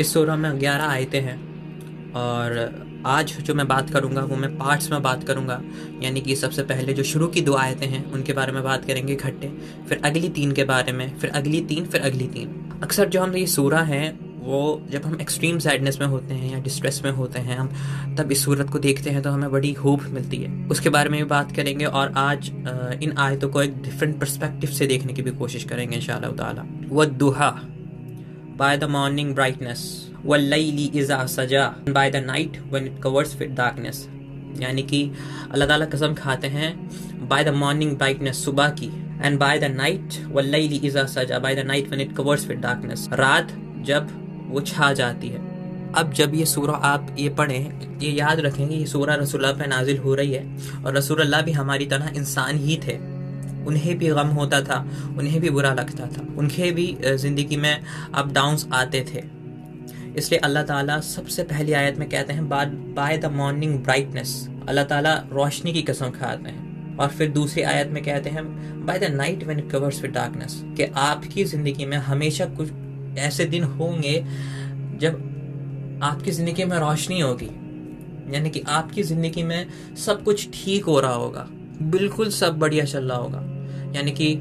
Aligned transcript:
इस 0.00 0.12
सूरह 0.12 0.36
में 0.36 0.60
ग्यारह 0.60 0.84
आयतें 0.84 1.20
हैं। 1.20 2.12
और 2.12 3.02
आज 3.06 3.36
जो 3.38 3.54
मैं 3.54 3.68
बात 3.68 3.90
करूँगा, 3.90 4.20
वो 4.20 4.36
मैं 4.36 4.58
पार्ट्स 4.58 4.90
में 4.90 5.02
बात 5.02 5.24
करूँगा। 5.24 5.60
यानी 6.02 6.20
कि 6.20 6.36
सबसे 6.36 6.62
पहले 6.62 6.92
जो 6.92 7.02
शुरू 7.02 7.26
की 7.26 7.40
दो 7.40 7.54
आयतें 7.54 7.86
हैं, 7.86 8.12
उनके 8.12 8.32
बारे 8.32 8.52
में 8.52 8.62
बात 8.62 8.84
करेंगे 8.84 9.12
इकट्ठे 9.12 9.48
फिर 9.88 10.00
अगली 10.04 10.28
तीन 10.28 10.52
के 10.52 10.64
बारे 10.64 10.92
में, 10.92 11.18
फिर 11.18 11.30
अगली 11.30 11.60
तीन, 11.60 11.86
फिर 11.86 12.00
अगली 12.00 12.26
तीन। 12.26 12.80
अक्सर 12.82 13.08
जो 13.08 13.22
हम 13.22 13.36
ये 13.36 13.46
सूरा 13.46 13.80
हैं, 13.80 14.18
वो 14.40 14.82
जब 14.90 15.04
हम 15.04 15.20
एक्सट्रीम 15.20 15.58
सैडनेस 15.58 15.98
में 16.00 16.06
होते 16.06 16.34
हैं 16.34 16.52
या 16.52 16.58
डिस्ट्रेस 16.58 17.02
में 17.04 17.10
होते 17.10 17.38
हैं, 17.38 17.56
हम 17.56 18.16
तब 18.16 18.32
इस 18.32 18.44
सूरत 18.44 18.70
को 18.70 18.78
देखते 18.78 19.10
हैं 19.10 19.22
तो 19.22 19.30
हमें 19.30 19.50
बड़ी 19.50 19.72
होप 19.72 20.02
मिलती 20.02 20.36
है। 20.36 20.66
उसके 20.66 20.88
बारे 20.88 21.08
में 21.08 21.18
भी 21.20 21.26
बात 21.26 21.52
करेंगे 21.52 21.84
और 21.84 22.12
आज 22.16 22.50
इन 23.02 23.14
आयतों 23.18 23.48
को 23.48 23.62
एक 23.62 23.82
डिफरेंट 23.82 24.20
परस्पेक्टिव 24.20 24.70
से 24.70 24.86
देखने 24.86 25.12
की 25.12 25.22
भी 25.22 25.30
कोशिश 25.30 25.64
करेंगे 25.64 25.96
इन 25.96 26.02
शाह 26.02 26.18
दुहा 27.06 27.50
by 28.56 28.76
the 28.76 28.88
morning 28.88 29.34
brightness 29.34 29.82
वल्लैली 30.26 30.84
इज़ा 30.94 31.24
सजा 31.26 31.64
by 31.94 32.08
the 32.14 32.20
night 32.24 32.58
when 32.72 32.88
it 32.88 32.98
covers 33.04 33.32
with 33.38 33.54
darkness 33.56 34.00
यानी 34.60 34.82
कि 34.90 35.00
अल्लाह 35.52 35.68
ताला 35.68 35.84
कसम 35.94 36.14
खाते 36.14 36.48
हैं 36.56 36.68
by 37.28 37.40
the 37.48 37.54
morning 37.62 37.94
brightness 38.02 38.44
सुबह 38.44 38.68
की 38.80 38.90
and 39.26 39.40
by 39.42 39.52
the 39.62 39.70
night 39.76 40.18
वल्लैली 40.32 40.80
इज़ा 40.88 41.04
सजा 41.14 41.40
by 41.46 41.54
the 41.60 41.64
night 41.70 41.90
when 41.92 42.04
it 42.06 42.14
covers 42.18 42.46
with 42.50 42.60
darkness 42.66 43.08
रात 43.22 43.52
जब 43.86 44.10
वो 44.50 44.60
छा 44.72 44.92
जाती 44.92 45.28
है 45.28 45.40
अब 45.96 46.12
जब 46.16 46.34
ये 46.34 46.44
सूरा 46.46 46.74
आप 46.90 47.14
ये 47.18 47.28
पढ़ें 47.38 47.98
ये 48.00 48.10
याद 48.10 48.40
रखें 48.40 48.66
कि 48.68 48.74
ये 48.74 48.86
सूरा 48.86 49.14
रसूलुल्लाह 49.14 49.58
पे 49.58 49.66
नाजिल 49.66 49.98
हो 50.04 50.14
रही 50.14 50.32
है 50.32 50.82
और 50.84 50.96
रसूलुल्लाह 50.96 51.42
भी 51.42 51.52
हमारी 51.52 51.86
तरह 51.86 52.12
इंसान 52.16 52.58
ही 52.58 52.76
थे 52.86 52.98
उन्हें 53.66 53.96
भी 53.98 54.08
गम 54.08 54.28
होता 54.30 54.60
था, 54.62 54.78
उन्हें 55.18 55.40
भी 55.40 55.50
बुरा 55.50 55.72
लगता 55.74 56.06
था। 56.08 56.26
उनके 56.38 56.70
भी 56.72 56.96
ज़िंदगी 57.04 57.56
में 57.56 57.82
अप 58.14 58.32
डाउन्स 58.32 58.66
आते 58.74 59.04
थे। 59.04 59.22
इसलिए 60.16 60.40
अल्लाह 60.40 60.62
ताला 60.62 60.98
सबसे 61.02 61.42
पहली 61.44 61.72
आयत 61.74 61.98
में 61.98 62.08
कहते 62.08 62.32
हैं 62.32 62.48
by 62.48 63.16
the 63.18 63.32
morning 63.34 63.78
brightness 63.80 64.34
Allah 64.68 64.84
Taala 64.86 65.14
रोशनी 65.32 65.72
की 65.72 65.82
कसम 65.82 66.10
खाते 66.10 66.50
हैं। 66.50 66.96
और 66.96 67.08
फिर 67.08 67.30
दूसरी 67.30 67.62
आयत 67.64 67.90
में 67.90 68.02
कहते 68.04 68.30
हैं 68.30 68.44
by 68.86 68.98
the 68.98 69.04
night 69.12 69.44
when 69.44 69.58
it 69.58 69.70
covers 69.70 70.02
with 70.02 70.10
darkness 70.12 70.60
कि 70.76 70.84
आपकी 71.00 71.44
ज़िंदगी 71.44 71.86
में 71.86 71.96
हमेशा 72.08 72.46
कुछ 72.56 72.68
ऐसे 73.18 73.44
दिन 73.44 73.64
होंगे 73.64 74.18
जब 75.00 76.00
आपकी 76.02 76.30
ज़िंदगी 76.30 76.64
में 76.64 76.76
रोशनी 76.78 77.20
होगी। 77.20 77.50
यानी 78.34 78.50
कि 78.50 78.60
आपकी 78.70 79.02
ज़िंदगी 79.02 79.42
में 79.42 79.66
सब 79.96 80.22
कुछ 80.24 80.48
ठीक 80.54 80.84
हो 80.84 80.98
रहा 81.00 81.14
होगा। 81.14 81.46
बिल्कुल 81.82 82.30
सब 82.30 82.58
बढ़िया 82.58 82.84
चल 82.84 83.08
रहा 83.08 83.18
होगा। 83.18 83.38
यानी 83.96 84.10
कि 84.12 84.34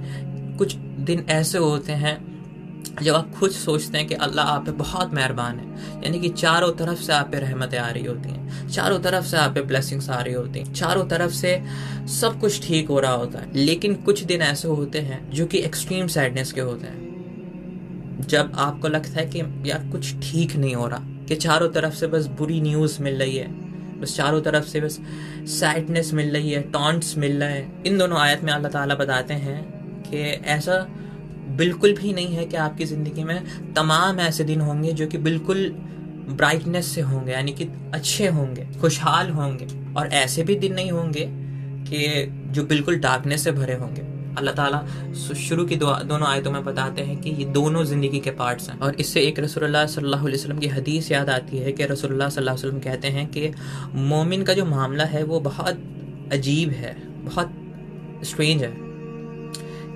कुछ 0.58 0.76
दिन 1.02 1.26
ऐसे 1.30 1.58
होते 1.58 1.94
हैं 1.94 2.20
जब 3.02 3.16
आप 3.16 3.32
खुद 3.32 3.52
सोचते 3.52 3.98
हैं 3.98 4.08
कि 4.08 4.16
अल्लाह 4.16 4.46
आप 4.46 4.66
पे 4.66 4.72
बहुत 4.72 5.14
मेहरबान 5.14 5.60
है। 5.60 6.04
यानी 6.04 6.20
कि 6.20 6.30
चारों 6.30 6.72
तरफ़ 6.72 7.00
से 7.00 7.14
आप 7.14 7.30
पे 7.32 7.40
रहमतें 7.40 7.78
आ 7.78 7.90
रही 7.90 8.06
होती 8.06 8.30
हैं, 8.30 8.68
चारों 8.70 9.00
तरफ़ 9.00 9.26
से 9.26 9.38
आप 9.38 9.54
पे 9.54 9.62
ब्लेसिंग्स 9.62 10.10
आ 10.10 10.20
रही 10.22 10.34
होती 10.34 10.60
हैं, 10.60 10.74
चारों 10.74 11.06
तरफ़ 11.06 11.32
से 11.32 11.62
सब 12.20 12.40
कुछ 12.40 12.68
ठीक 12.68 12.90
हो 12.90 13.00
रहा 13.00 13.12
होता 13.12 13.40
है। 13.40 13.54
लेकिन 13.56 13.96
कुछ 13.96 14.24
दिन 14.24 14.42
ऐसे 14.42 14.68
होते 14.68 15.00
हैं 15.00 15.30
जो 15.32 15.46
कि 15.46 15.58
एक्सट्रीम 15.58 16.08
सैडनेस 16.08 16.52
के 16.52 16.62
होते 16.62 16.88
हैं। 16.88 18.20
जब 18.22 18.52
आपको 18.56 18.88
लगता 18.88 19.20
है 19.20 19.26
कि 19.26 19.40
यार 19.70 19.88
कुछ 19.92 20.14
ठीक 20.22 20.56
नहीं 20.56 20.76
हो 20.76 20.88
रहा, 20.88 21.00
कि 21.28 21.36
चारों 21.36 21.70
तरफ़ 21.70 21.94
से 21.94 22.08
बस 22.08 22.26
बुरी 22.38 22.62
न्यूज़ 22.62 23.02
मिल 23.02 23.20
रही 23.20 23.38
है 23.38 23.61
बस 24.02 24.16
चारों 24.18 24.42
तरफ़ 24.42 24.66
से 24.66 24.82
बस 24.82 25.00
सैडनेस 25.50 26.14
मिल 26.14 26.34
रही 26.34 26.52
है 26.52 26.62
टॉन्ट्स 26.72 27.18
मिल 27.18 27.40
रहे 27.44 27.52
हैं। 27.52 27.84
इन 27.84 27.98
दोनों 27.98 28.20
आयत 28.20 28.44
में 28.44 28.52
अल्लाह 28.54 28.72
ताला 28.72 28.96
बताते 28.96 29.34
हैं 29.34 29.62
कि 30.04 30.18
ऐसा 30.52 30.86
बिल्कुल 31.58 31.94
भी 31.94 32.14
नहीं 32.14 32.36
है 32.36 32.46
कि 32.46 32.58
आपकी 32.58 32.86
ज़िंदगी 32.86 33.24
में 33.24 33.74
तमाम 33.74 34.20
ऐसे 34.20 34.44
दिन 34.44 34.62
होंगे 34.62 34.92
जो 34.92 35.08
कि 35.08 35.18
बिल्कुल 35.18 35.70
ब्राइटनेस 36.32 36.86
से 36.86 37.02
होंगे, 37.02 37.32
यानी 37.32 37.52
कि 37.52 37.68
अच्छे 37.94 38.28
होंगे, 38.28 38.68
खुशहाल 38.82 39.30
होंगे, 39.30 39.68
और 39.98 40.08
ऐसे 40.08 40.44
भी 40.44 40.56
दिन 40.56 40.74
नहीं 40.74 40.92
होंगे 40.92 41.26
कि 41.88 42.26
जो 42.52 42.64
बिल्कुल 42.64 43.00
डार्कनेस 43.00 43.44
से 43.44 43.52
भरे 43.52 43.74
होंगे। 43.74 44.02
अल्लाह 44.31 44.53
ताला 44.56 44.80
शुरू 45.38 45.66
की 45.66 45.75
दोनों 45.75 46.28
आयतों 46.28 46.52
में 46.52 46.64
बताते 46.66 47.02
हैं 47.03 47.19
कि 47.22 47.30
ये 47.31 47.46
दोनों 47.53 47.84
ज़िंदगी 47.86 48.19
के 48.19 48.31
पार्ट्स 48.34 48.69
हैं। 48.69 48.80
और 48.80 48.96
इससे 48.96 49.22
एक 49.22 49.40
रसोल्ला 49.40 49.86
सल्लल्लाहु 49.88 50.25
अलैहि 50.25 50.38
वसल्लम 50.38 50.59
की 50.59 50.68
हदीस 50.69 51.12
याद 51.12 51.30
आती 51.30 51.58
है 51.58 51.72
कि 51.72 51.86
रसोल्ला 51.86 52.25
वसल्लम 52.28 52.80
कहते 52.81 53.08
हैं 53.09 53.25
कि 53.30 53.52
मोमिन 54.08 54.44
का 54.44 54.53
जो 54.53 54.66
मामला 54.68 55.06
है 55.08 55.24
वो 55.24 55.40
बहुत 55.41 55.84
अजीब 56.34 56.70
है, 56.74 56.96
बहुत 57.25 57.53
स्ट्रेंज 58.26 58.64
है 58.64 58.73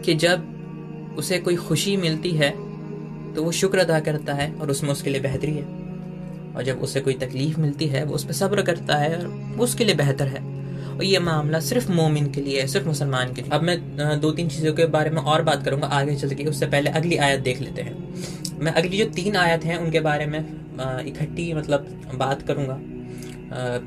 कि 0.01 0.13
जब 0.17 1.15
उसे 1.17 1.37
कोई 1.39 1.55
खुशी 1.57 1.95
मिलती 1.97 2.31
है 2.33 2.49
तो 3.35 3.43
वो 3.43 3.51
शुक्र 3.53 3.79
अदा 3.79 3.99
करता 4.01 4.33
है 4.33 4.53
और 4.53 4.71
उसमें 4.71 4.91
उसके 4.91 5.09
लिए 5.09 5.21
बेहतरी 5.21 5.51
है। 5.53 5.63
और 6.55 6.63
जब 6.63 6.81
उसे 6.81 7.01
कोई 7.01 7.13
तकलीफ़ 7.15 7.59
मिलती 7.59 7.85
है, 7.87 8.03
वो 8.05 8.13
उस 8.15 8.23
पर 8.25 8.33
सब्र 8.33 8.61
करता 8.63 8.95
है 8.97 9.17
और 9.17 9.57
उसके 9.59 9.85
लिए 9.85 9.95
बेहतर 9.95 10.27
है। 10.27 10.41
और 10.95 11.03
ये 11.03 11.19
मामला 11.19 11.59
सिर्फ़ 11.61 11.91
मोमिन 11.91 12.31
के 12.31 12.41
लिए 12.41 12.59
है, 12.61 12.67
सिर्फ़ 12.67 12.87
मुसलमान 12.87 13.33
के 13.33 13.41
लिए। 13.41 13.51
अब 13.51 13.61
मैं 13.61 14.19
दो 14.19 14.31
तीन 14.31 14.49
चीज़ों 14.49 14.73
के 14.73 14.85
बारे 14.89 15.09
में 15.09 15.21
और 15.23 15.41
बात 15.43 15.63
करूँगा 15.65 15.87
आगे 15.89 16.15
चल 16.15 16.33
के 16.33 16.43
उससे 16.45 16.65
पहले 16.67 16.89
अगली 16.91 17.17
आयत 17.19 17.39
देख 17.41 17.61
लेते 17.61 17.81
हैं। 17.81 18.59
मैं 18.59 18.71
अगली 18.73 18.97
जो 18.97 19.05
तीन 19.13 19.35
आयत 19.37 19.65
हैं, 19.65 19.77
उनके 19.77 19.99
बारे 20.01 20.25
में 20.25 20.39
इकट्ठी 21.07 21.53
मतलब 21.53 21.87
बात 22.15 22.41
करूँगा 22.41 22.79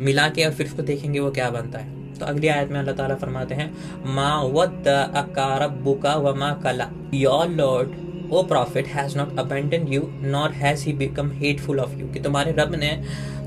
मिला 0.00 0.28
के 0.28 0.44
और 0.44 0.52
फिर 0.52 0.66
उसको 0.66 0.82
देखेंगे 0.84 1.20
वो 1.20 1.30
क्या 1.30 1.48
बनता 1.50 1.78
है। 1.78 1.96
तो 2.14 2.26
अगली 2.26 2.48
आयत 2.48 2.70
में 2.70 2.78
अल्लाह 2.78 2.94
ताला 2.96 3.14
फरमाते 3.16 3.54
हैं, 3.54 3.70
मा 4.06 4.30
वद 4.44 4.88
अकारबुका 4.88 6.14
व 6.16 6.34
मा 6.36 6.50
कला। 6.64 6.90
Your 7.14 7.48
lord 7.50 7.96
O 8.32 8.42
prophet 8.44 8.86
has 8.88 9.16
not 9.18 9.38
abandoned 9.38 9.86
you 9.88 10.08
nor 10.22 10.52
has 10.52 10.84
he 10.86 10.92
become 10.94 11.30
hateful 11.34 11.80
of 11.80 11.98
you 11.98 12.06
कि 12.08 12.20
तुम्हारे 12.20 12.54
रब 12.58 12.74
ने 12.74 12.90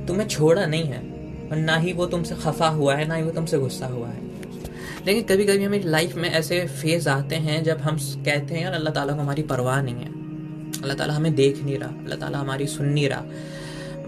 तुम्हें 0.07 0.27
छोड़ा 0.27 0.65
नहीं 0.65 0.83
है। 0.83 0.99
और 1.51 1.57
ना 1.57 1.75
ही 1.75 1.94
वो 1.94 2.06
तुमसे 2.06 2.36
खफा 2.36 2.68
हुआ 2.68 2.95
है, 2.95 3.07
ना 3.07 3.15
ही 3.15 3.24
वो 3.24 3.31
तुमसे 3.31 3.57
गुस्सा 3.57 3.86
हुआ 3.86 4.07
है। 4.07 4.30
लेकिन 5.07 5.24
कभी 5.24 5.45
कभी 5.45 5.63
हमें 5.63 5.83
लाइफ 5.83 6.15
में 6.15 6.30
ऐसे 6.30 6.68
फ़ेज़ 6.68 7.09
आते 7.09 7.36
हैं 7.36 7.63
जब 7.63 7.77
हम 7.77 7.98
कहते 7.98 8.56
हैं, 8.56 8.63
यार, 8.63 8.74
अल्लाह 8.74 8.94
ताला 8.94 9.13
को 9.13 9.21
हमारी 9.21 9.44
परवाह 9.44 9.81
नहीं 9.81 9.95
है। 9.95 10.09
अल्लाह 10.81 10.98
ताला 10.98 11.13
हमें 11.13 11.36
देख 11.36 11.63
नहीं 11.63 11.77
रहा, 11.77 11.89
अल्लाह 11.89 12.19
ताला 12.19 12.38
हमारी 12.38 12.68
सुन 12.68 12.86
नहीं 12.86 13.09
रहा। 13.09 13.24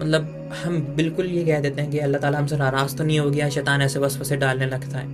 मतलब 0.02 0.50
हम 0.64 0.80
बिल्कुल 0.96 1.26
ये 1.26 1.44
कह 1.44 1.60
देते 1.60 1.82
हैं 1.82 1.90
कि 1.90 1.98
अल्लाह 1.98 2.20
ताला 2.20 2.38
हमसे 2.38 2.56
नाराज़ 2.56 2.96
तो 2.96 3.04
नहीं 3.04 3.18
हो 3.18 3.30
गया, 3.30 3.48
शैतान 3.48 3.82
ऐसे 3.82 3.98
बस 3.98 4.18
फसे 4.18 4.36
डालने 4.36 4.66
लगता 4.66 4.98
है 4.98 5.06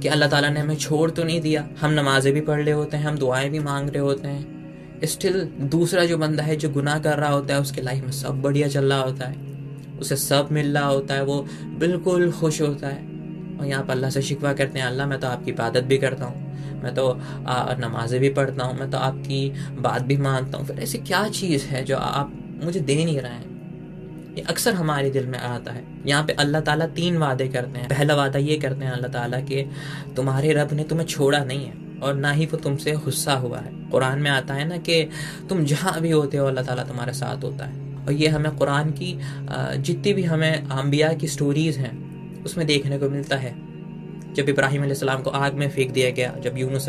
कि 0.00 0.08
अल्लाह 0.08 0.28
ताला 0.28 0.48
ने 0.50 0.60
हमें 0.60 0.76
छोड़ 0.76 1.10
तो 1.10 1.24
नहीं 1.24 1.40
दिया। 1.40 1.68
हम 1.80 1.90
नमाजें 1.90 2.32
भी 2.32 2.40
पढ़ 2.40 2.62
रहे 2.62 2.74
होते 2.74 2.96
हैं, 2.96 3.04
हम 3.04 3.18
दुआएँ 3.18 3.50
भी 3.50 3.58
मांग 3.58 3.88
रहे 3.88 3.98
होते 3.98 4.28
हैं। 4.28 4.42
स्टिल 5.04 5.48
दूसरा 5.60 6.04
जो 6.04 6.18
बंदा 6.18 6.42
है 6.42 6.56
जो 6.56 6.70
गुनाह 6.70 6.98
कर 6.98 7.18
रहा 7.18 7.30
होता 7.30 7.54
है, 7.54 7.60
उसके 7.60 7.82
लाइफ 7.82 8.04
में 8.04 8.12
सब 8.12 8.42
बढ़िया 8.42 8.68
चल 8.68 8.84
रहा 8.84 9.00
होता 9.00 9.26
है। 9.26 9.51
उसे 9.98 10.16
सब 10.18 10.48
मिल 10.52 10.76
रहा 10.76 10.86
होता 10.86 11.14
है, 11.14 11.24
वो 11.24 11.46
बिल्कुल 11.78 12.30
खुश 12.32 12.60
होता 12.60 12.88
है। 12.88 13.10
और 13.52 13.66
यहाँ 13.66 13.82
पर 13.84 13.92
अल्लाह 13.92 14.10
से 14.10 14.22
शिकवा 14.22 14.52
करते 14.54 14.78
हैं, 14.78 14.86
अल्लाह 14.86 15.06
मैं 15.06 15.20
तो 15.20 15.26
आपकी 15.28 15.50
इबादत 15.50 15.84
भी 15.84 15.98
करता 15.98 16.24
हूँ, 16.24 16.80
मैं 16.82 16.94
तो 16.94 17.12
नमाजें 17.80 18.18
भी 18.20 18.28
पढ़ता 18.32 18.64
हूँ, 18.64 18.78
मैं 18.78 18.90
तो 18.90 18.98
आपकी 19.00 19.48
बात 19.80 20.02
भी 20.02 20.16
मानता 20.18 20.58
हूँ। 20.58 20.66
फिर 20.66 20.80
ऐसी 20.80 20.98
क्या 21.00 21.28
चीज़ 21.30 21.66
है 21.66 21.84
जो 21.84 21.96
आप 21.96 22.32
मुझे 22.64 22.80
दे 22.80 23.04
नहीं 23.04 23.20
रहे 23.20 23.32
हैं? 23.32 23.50
ये 24.36 24.42
अक्सर 24.48 24.74
हमारे 24.74 25.10
दिल 25.10 25.26
में 25.26 25.38
आता 25.38 25.72
है। 25.72 25.84
यहाँ 26.06 26.24
पे 26.24 26.32
अल्लाह 26.34 26.60
ताला 26.62 26.86
तीन 26.90 27.16
वादे 27.18 27.48
करते 27.48 27.78
हैं। 27.78 27.88
पहला 27.88 28.14
वादा 28.14 28.38
ये 28.40 28.56
करते 28.58 28.84
हैं 28.84 28.92
अल्लाह 28.92 29.10
ताला 29.12 29.40
कि, 29.42 29.64
तुम्हारे 30.16 30.52
रब 30.52 30.72
ने 30.72 30.84
तुम्हें 30.84 31.06
छोड़ा 31.06 31.44
नहीं 31.44 31.66
है, 31.66 31.74
और 32.02 32.14
ना 32.16 32.30
ही 32.32 32.46
वो 32.46 32.58
तुमसे 32.58 32.92
गुस्सा 32.98 33.34
हुआ 33.36 33.58
है। 33.58 33.72
कुरान 33.90 34.18
में 34.18 34.30
आता 34.30 34.54
है 34.54 34.68
ना 34.68 34.76
कि 34.80 35.02
तुम 35.48 35.64
जहाँ 35.66 36.00
भी 36.00 36.10
होते 36.10 36.36
हो, 36.36 36.46
अल्लाह 36.46 36.64
ताला 36.64 36.84
तुम्हारे 36.84 37.12
साथ 37.14 37.44
होता 37.44 37.64
है। 37.64 37.81
और 38.06 38.12
ये 38.12 38.28
हमें 38.28 38.50
कुरान 38.56 38.90
की 38.92 39.18
जितनी 39.78 40.12
भी 40.12 40.22
हमें 40.24 40.52
अम्बिया 40.52 41.12
की 41.12 41.28
स्टोरीज 41.28 41.78
हैं, 41.78 41.92
उसमें 42.44 42.66
देखने 42.66 42.98
को 42.98 43.10
मिलता 43.10 43.36
है। 43.36 43.54
जब 44.34 44.48
इब्राहिम 44.48 44.84
को 45.22 45.30
आग 45.30 45.54
में 45.54 45.68
फेंक 45.70 45.90
दिया 45.90 46.10
गया, 46.10 46.34
जब 46.40 46.58
यूनुस 46.58 46.88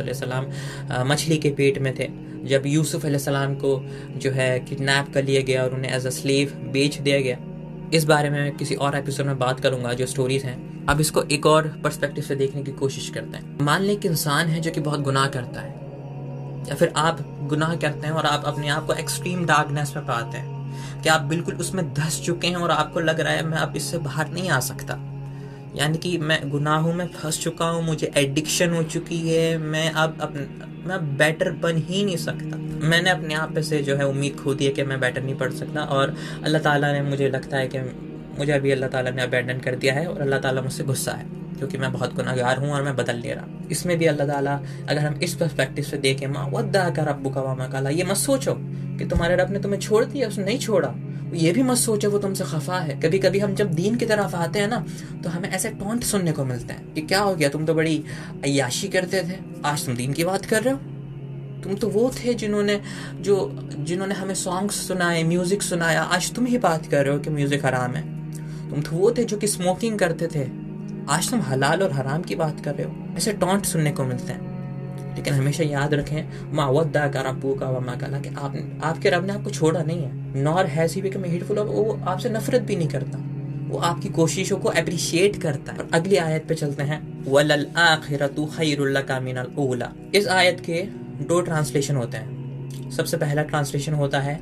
मछली 1.07 1.37
के 1.37 1.49
पेट 1.51 1.77
में 1.79 1.93
थे, 1.99 2.07
जब 2.45 2.63
यूसुफ 2.65 3.05
सलाम 3.05 3.55
को 3.55 3.79
जो 4.15 4.31
है 4.31 4.59
किडनैप 4.59 5.13
कर 5.13 5.23
लिया 5.23 5.41
गया 5.41 5.63
और 5.63 5.73
उन्हें 5.73 5.95
एज 5.95 6.05
अ 6.07 6.09
स्लेव 6.11 6.53
बेच 6.73 6.97
दिया 6.99 7.19
गया, 7.19 7.37
इस 7.93 8.05
बारे 8.05 8.29
में 8.29 8.55
किसी 8.57 8.75
और 8.75 8.97
एपिसोड 8.97 9.25
में 9.25 9.37
बात 9.39 9.59
करूँगा 9.59 9.93
जो 9.93 10.05
स्टोरीज 10.05 10.43
हैं। 10.45 10.85
अब 10.85 11.01
इसको 11.01 11.21
एक 11.23 11.45
और 11.45 11.67
पर्सपेक्टिव 11.83 12.23
से 12.23 12.35
देखने 12.35 12.63
की 12.63 12.71
कोशिश 12.73 13.09
करते 13.09 13.37
हैं। 13.37 13.57
मान 13.61 13.81
लें 13.81 13.95
कि 13.97 14.07
इंसान 14.07 14.47
है 14.47 14.61
जो 14.61 14.71
कि 14.71 14.79
बहुत 14.81 15.01
गुनाह 15.01 15.27
करता 15.27 15.61
है, 15.61 15.69
या 16.69 16.75
फिर 16.75 16.93
आप 16.97 17.21
गुनाह 17.49 17.75
करते 17.75 18.07
हैं 18.07 18.13
और 18.13 18.25
आप 18.25 18.43
अपने 18.45 18.69
आप 18.69 18.87
को 18.87 18.93
एक्सट्रीम 18.95 19.45
डार्कनेस 19.45 19.93
में 19.95 20.05
पाते 20.05 20.37
हैं। 20.37 20.52
कि 21.03 21.09
आप 21.09 21.21
बिल्कुल 21.27 21.55
उसमें 21.57 21.93
धस 21.93 22.21
चुके 22.25 22.47
हैं 22.47 22.55
और 22.57 22.71
आपको 22.73 22.99
लग 23.01 23.19
रहा 23.19 23.33
है 23.33 23.45
मैं 23.45 23.57
अब 23.59 23.75
इससे 23.75 23.97
बाहर 23.99 24.31
नहीं 24.31 24.49
आ 24.49 24.59
सकता। 24.61 24.99
यानी 25.75 25.97
कि 25.97 26.17
मैं 26.19 26.39
गुनाहों 26.49 26.93
में 26.93 27.07
फंस 27.09 27.39
चुका 27.41 27.65
हूँ, 27.67 27.83
मुझे 27.83 28.11
एडिक्शन 28.17 28.73
हो 28.73 28.83
चुकी 28.85 29.19
है, 29.19 29.57
मैं 29.57 29.89
अब 29.91 30.17
अपने 30.21 30.71
मैं 30.83 30.99
बेटर 31.17 31.51
बन 31.59 31.77
ही 31.79 32.03
नहीं 32.05 32.17
सकता। 32.19 32.57
मैंने 32.83 33.09
अपने 33.09 33.33
आप 33.35 33.59
से 33.61 33.81
जो 33.83 33.95
है 33.95 34.07
उम्मीद 34.07 34.35
खो 34.37 34.53
दी 34.53 34.65
है 34.65 34.71
कि 34.71 34.83
मैं 34.83 34.99
बेटर 34.99 35.23
नहीं 35.23 35.35
पढ़ 35.37 35.51
सकता 35.53 35.83
और 35.91 36.15
अल्लाह 36.43 36.61
ताला 36.61 36.91
ने 36.93 37.01
मुझे 37.03 37.29
लगता 37.29 37.57
है 37.57 37.67
कि 37.67 37.79
मुझे 38.39 38.51
अभी 38.51 38.71
अल्लाह 38.71 38.89
ताला 38.89 39.11
ने 39.11 39.21
अबेंडन 39.21 39.59
कर 39.59 39.75
दिया 39.75 39.93
है 39.93 40.05
और 40.07 40.21
अल्लाह 40.21 40.39
ताला 40.39 40.61
मुझसे 40.61 40.83
गुस्सा 40.83 41.11
है, 41.11 41.25
क्योंकि 41.57 41.77
मैं 41.77 41.91
बहुत 41.93 42.15
गुनागार 42.15 42.57
हूँ 42.59 42.71
और 42.71 42.83
मैं 42.83 42.95
बदल 42.95 43.17
नहीं 43.17 43.31
रहा। 43.31 43.67
इसमें 43.71 43.97
भी 43.97 44.05
अल्लाह 44.05 44.27
ताला 44.27 44.59
अगर 44.89 44.99
हम 44.99 45.19
इस 45.23 45.35
पर्सपेक्टिव 45.35 45.83
से 45.85 45.97
देखें, 45.99 46.27
माँ 46.27 46.49
वद्दा 46.53 46.89
का 46.89 47.03
रब्बू 47.03 47.29
का 47.29 47.41
वामा 47.41 47.67
काला 47.67 47.89
ये 47.91 48.03
मत 48.03 48.17
सोचो। 48.19 48.53
कि 48.97 49.05
तुम्हारे 49.05 49.35
रब 49.35 49.51
ने 49.51 49.59
तुम्हें 49.59 49.79
छोड़ 49.79 50.03
दिया, 50.05 50.27
उसने 50.27 50.45
नहीं 50.45 50.59
छोड़ा। 50.59 50.93
ये 51.33 51.51
भी 51.51 51.63
मत 51.63 51.77
सोचो, 51.77 52.09
वो 52.09 52.17
तुमसे 52.17 52.43
खफा 52.43 52.79
है। 52.79 52.99
कभी 53.01 53.19
कभी 53.19 53.39
हम 53.39 53.53
जब 53.55 53.71
दीन 53.73 53.95
की 53.95 54.05
तरफ़ 54.05 54.35
आते 54.35 54.59
हैं 54.59 54.67
ना 54.67 54.85
तो 55.23 55.29
हमें 55.29 55.49
ऐसे 55.49 55.69
टॉन्ट 55.69 56.03
सुनने 56.03 56.31
को 56.31 56.45
मिलते 56.45 56.73
हैं 56.73 56.93
कि 56.93 57.01
क्या 57.01 57.19
हो 57.19 57.35
गया? 57.35 57.49
तुम 57.49 57.65
तो 57.65 57.73
बड़ी 57.73 58.03
अयाशी 58.43 58.87
करते 58.87 59.23
थे। 59.23 59.37
आज 59.65 59.85
तुम 59.85 59.95
दीन 59.95 60.13
की 60.13 60.23
बात 60.23 60.45
कर 60.45 60.63
रहे 60.63 60.73
हो। 60.73 60.79
तुम 61.63 61.75
तो 61.75 61.87
वो 61.87 62.11
थे 62.15 62.33
जिन्होंने, 62.33 62.79
जो, 63.21 63.69
जिन्होंने 63.79 64.15
हमें 64.15 64.35
सॉन्ग्स 64.35 64.87
सुनाए 64.87 65.23
म्यूज़िक 65.23 65.61
सुनाया। 65.61 66.01
आज 66.03 66.31
तुम 66.33 66.45
ही 66.45 66.57
बात 66.57 66.85
कर 66.85 67.05
रहे 67.05 67.13
हो 67.13 67.19
कि 67.19 67.29
म्यूज़िक 67.29 67.65
हराम 67.65 67.95
है। 67.95 68.03
तुम 68.69 68.81
तो 68.81 68.91
वो 68.91 69.11
थे 69.11 69.23
जो 69.23 69.37
कि 69.37 69.47
स्मोकिंग 69.47 69.99
करते 69.99 70.27
थे। 70.27 70.47
आज 71.09 71.29
तुम 71.29 71.41
हलाल 71.41 71.83
और 71.83 71.91
हराम 71.91 72.21
की 72.21 72.35
बात 72.35 72.63
कर 72.65 72.75
रहे 72.75 72.87
हो। 72.87 73.15
ऐसे 73.17 73.33
टॉन्ट 73.33 73.65
सुनने 73.65 73.91
को 73.91 74.03
मिलते 74.03 74.33
हैं। 74.33 74.52
लेकिन 75.15 75.33
हमेशा 75.33 75.63
याद 75.63 75.93
रखें 75.93 76.53
मावदा 76.53 77.07
का 77.07 77.21
रब्बू 77.21 77.53
का 77.53 77.69
वमा 77.69 77.95
का 77.95 78.19
कि 78.19 78.29
आप, 78.29 78.81
आपके 78.83 79.09
रब 79.09 79.25
ने 79.25 79.33
आपको 79.33 79.49
छोड़ा 79.49 79.83
नहीं 79.83 80.03
है। 80.03 80.41
Nor 80.43 80.65
has 80.65 80.95
he 80.95 81.01
become 81.01 81.25
hateful 81.25 81.59
वो 81.59 81.99
आपसे 82.07 82.29
नफरत 82.29 82.61
भी 82.61 82.75
नहीं 82.75 82.87
करता। 82.87 83.19
वो 83.67 83.79
आपकी 83.79 84.09
कोशिशों 84.09 84.57
को 84.57 84.69
अप्रिशिएट 84.69 85.41
करता 85.41 85.71
है। 85.71 85.77
और 85.77 85.89
अगली 85.93 86.15
आयत 86.15 86.45
पे 86.47 86.55
चलते 86.55 86.83
हैं, 86.83 87.01
वलल 87.27 87.65
आखिरतु 87.77 88.45
खैरुल 88.45 89.01
का 89.01 89.19
मिनल 89.19 89.47
ओला 89.57 89.91
इस 90.15 90.27
आयत 90.27 90.59
के 90.59 90.81
दो 91.23 91.41
ट्रांसलेशन 91.41 91.95
होते 91.95 92.17
हैं। 92.17 92.89
सबसे 92.91 93.17
पहला 93.17 93.43
ट्रांसलेशन 93.43 93.93
होता 93.93 94.19
है 94.19 94.39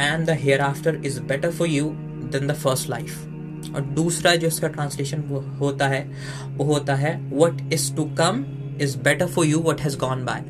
and 0.00 0.26
the 0.26 0.30
hereafter 0.60 1.00
is 1.04 1.20
better 1.20 1.50
for 1.50 1.68
you 1.68 1.84
than 2.32 2.46
the 2.46 2.52
first 2.52 2.90
life 2.90 3.26
और 3.74 3.80
दूसरा 3.80 4.34
जो 4.34 4.46
इसका 4.46 4.68
ट्रांसलेशन 4.68 5.20
होता 5.60 5.88
है, 5.88 6.10
वो 6.48 6.64
होता 6.64 6.94
है 6.94 7.16
what 7.32 7.72
is 7.72 7.94
to 7.94 8.04
come 8.04 8.44
is 8.82 8.96
better 8.98 9.26
for 9.26 9.46
you 9.46 9.60
what 9.60 9.80
has 9.80 9.96
gone 9.98 10.24
by 10.24 10.44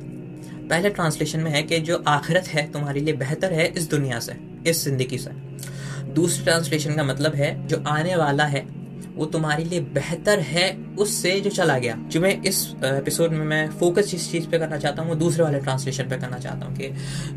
पहले 0.70 0.90
ट्रांसलेशन 0.90 1.40
में 1.40 1.50
है 1.50 1.62
कि 1.62 1.78
जो 1.80 2.02
आखिरत 2.08 2.48
है 2.48 2.70
तुम्हारे 2.72 3.00
लिए 3.00 3.14
बेहतर 3.14 3.52
है 3.52 3.66
इस 3.68 3.88
दुनिया 3.90 4.20
से, 4.20 4.36
इस 4.66 4.84
ज़िंदगी 4.84 5.18
से। 5.18 5.30
दूसरे 6.14 6.44
ट्रांसलेशन 6.44 6.94
का 6.94 7.04
मतलब 7.04 7.34
है 7.34 7.66
जो 7.66 7.82
आने 7.86 8.16
वाला 8.16 8.44
है, 8.44 8.66
वो 9.14 9.26
तुम्हारे 9.26 9.64
लिए 9.64 9.80
बेहतर 9.94 10.40
है 10.40 10.66
उससे 10.98 11.30
जो 11.40 11.50
चला 11.50 11.76
गया। 11.78 11.96
जो 12.08 12.20
मैं 12.20 12.30
इस 12.42 12.60
एपिसोड 12.84 13.30
में 13.30 13.44
मैं 13.46 13.68
फोकस 13.70 14.10
जिस 14.10 14.30
चीज़ 14.32 14.46
पे 14.48 14.58
करना 14.58 14.76
चाहता 14.76 15.02
हूँ, 15.02 15.10
वो 15.10 15.14
दूसरे 15.14 15.42
वाले 15.44 15.60
ट्रांसलेशन 15.60 16.08
पे 16.08 16.16
करना 16.16 16.38
चाहता 16.38 16.66
हूँ 16.66 16.76
कि 16.76 16.88